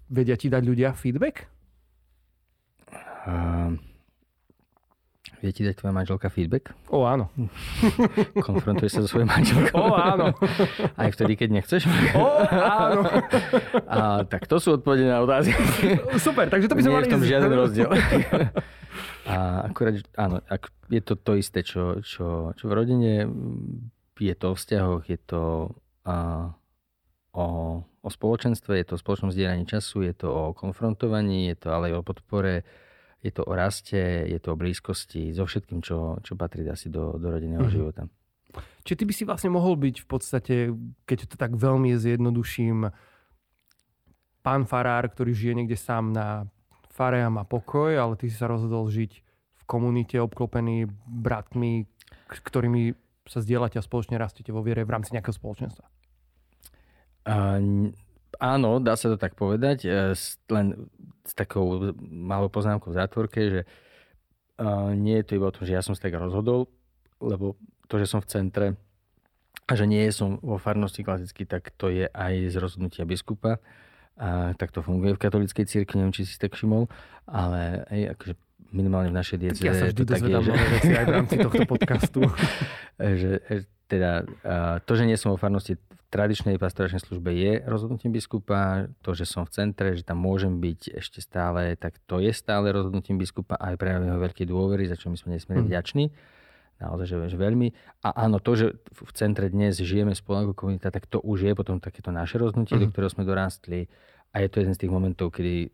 [0.07, 1.49] vedia ti dať ľudia feedback?
[3.25, 3.75] Uh,
[5.39, 6.75] Vie ti dať tvoja manželka feedback?
[6.91, 7.31] O, áno.
[8.47, 9.79] Konfrontuješ sa so svojou manželkou?
[9.79, 10.35] O, áno.
[10.99, 11.87] Aj vtedy, keď nechceš?
[12.11, 13.07] O, áno.
[13.87, 15.55] A, tak to sú odpovede na otázky.
[16.19, 17.07] Super, takže to by sme mali...
[17.07, 17.89] Nie je v tom žiaden rozdiel.
[19.31, 19.35] A
[19.71, 23.29] akurát, áno, ak je to to isté, čo, čo, čo v rodine,
[24.19, 25.71] je to o vzťahoch, je to
[26.03, 26.51] a,
[27.31, 27.45] o,
[27.85, 31.93] o spoločenstve, je to o spoločnom zdieľaní času, je to o konfrontovaní, je to ale
[31.93, 32.67] aj o podpore,
[33.19, 37.19] je to o raste, je to o blízkosti, so všetkým, čo, čo patrí asi do,
[37.19, 37.75] do rodinného mm-hmm.
[37.75, 38.03] života.
[38.87, 40.55] Čiže ty by si vlastne mohol byť v podstate,
[41.05, 42.89] keď to tak veľmi zjednoduším,
[44.41, 46.47] pán farár, ktorý žije niekde sám na
[46.89, 49.11] fare a má pokoj, ale ty si sa rozhodol žiť
[49.55, 51.85] v komunite obklopený bratmi,
[52.31, 52.97] ktorými
[53.29, 55.85] sa zdieľate a spoločne rastete vo viere v rámci nejakého spoločenstva.
[57.29, 57.93] Uh,
[58.37, 60.13] áno, dá sa to tak povedať, uh,
[60.53, 60.89] len
[61.25, 63.61] s takou malou poznámkou v zátvorke, že
[64.59, 66.69] uh, nie je to iba o tom, že ja som sa tak rozhodol,
[67.17, 67.57] lebo
[67.89, 68.67] to, že som v centre
[69.69, 73.61] a že nie som vo farnosti klasicky, tak to je aj z rozhodnutia biskupa.
[74.19, 76.91] A tak to funguje v katolíckej cirkvi, neviem, či si tak všimol,
[77.23, 78.33] ale aj akože
[78.69, 79.61] minimálne v našej diece.
[79.65, 80.51] Ja sa vždy dozvedám že...
[80.53, 82.19] veci aj v rámci tohto podcastu.
[83.21, 83.41] že,
[83.89, 84.25] teda
[84.85, 89.29] to, že nie som vo farnosti v tradičnej pastoračnej službe je rozhodnutím biskupa, to, že
[89.29, 93.53] som v centre, že tam môžem byť ešte stále, tak to je stále rozhodnutím biskupa
[93.57, 95.69] a aj pre jeho veľké dôvery, za čo my sme nesmierne mm.
[95.69, 96.05] vďační
[96.79, 97.67] naozaj, že, že veľmi.
[98.07, 101.53] A áno, to, že v centre dnes žijeme spolu ako komunita, tak to už je
[101.53, 102.89] potom takéto naše rozhodnutie, mm-hmm.
[102.89, 103.91] do ktorého sme dorástli.
[104.31, 105.69] A je to jeden z tých momentov, kedy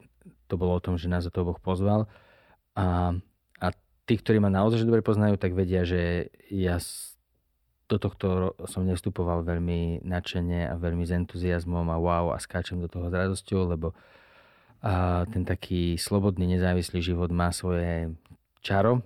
[0.49, 2.09] to bolo o tom, že nás za to Boh pozval.
[2.75, 3.15] A,
[3.59, 3.67] a
[4.05, 6.77] tí, ktorí ma naozaj dobre poznajú, tak vedia, že ja
[7.85, 12.89] do tohto som nevstupoval veľmi nadšene a veľmi s entuziasmom a wow a skáčem do
[12.89, 13.93] toho s radosťou, lebo
[14.85, 18.13] a ten taký slobodný, nezávislý život má svoje
[18.61, 19.01] čaro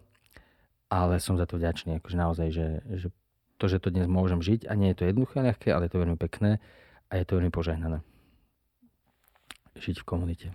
[0.90, 3.08] ale som za to vďačný, akože naozaj, že, že
[3.62, 6.02] to, že to dnes môžem žiť a nie je to jednoduché ľahké, ale je to
[6.02, 6.58] veľmi pekné
[7.14, 8.02] a je to veľmi požehnané.
[9.78, 10.48] Žiť v komunite.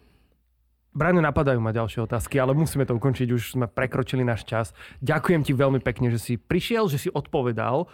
[0.95, 4.71] Braňo, napadajú ma ďalšie otázky, ale musíme to ukončiť, už sme prekročili náš čas.
[5.03, 7.91] Ďakujem ti veľmi pekne, že si prišiel, že si odpovedal.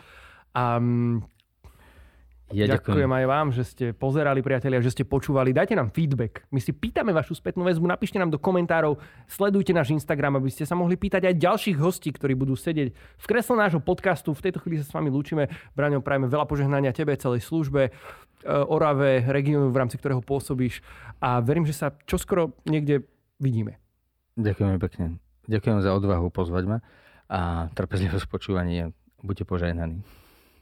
[0.52, 0.76] A
[2.50, 2.76] ja ďakujem.
[2.82, 5.54] ďakujem aj vám, že ste pozerali, priatelia, že ste počúvali.
[5.54, 6.42] Dajte nám feedback.
[6.50, 8.98] My si pýtame vašu spätnú väzbu, napíšte nám do komentárov,
[9.30, 13.24] sledujte náš Instagram, aby ste sa mohli pýtať aj ďalších hostí, ktorí budú sedieť v
[13.24, 14.34] kresle nášho podcastu.
[14.34, 15.46] V tejto chvíli sa s vami lúčime.
[15.78, 17.94] Braňo, prajeme veľa požehnania tebe, celej službe,
[18.46, 20.80] Orave, regiónu, v rámci ktorého pôsobíš
[21.18, 23.04] a verím, že sa čoskoro niekde
[23.42, 23.76] vidíme.
[24.38, 25.06] Ďakujem pekne.
[25.50, 26.78] Ďakujem za odvahu pozvať ma
[27.26, 28.94] a trpezlivosť počúvania.
[29.20, 30.06] Buďte požehnaní.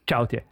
[0.08, 0.48] Čaute.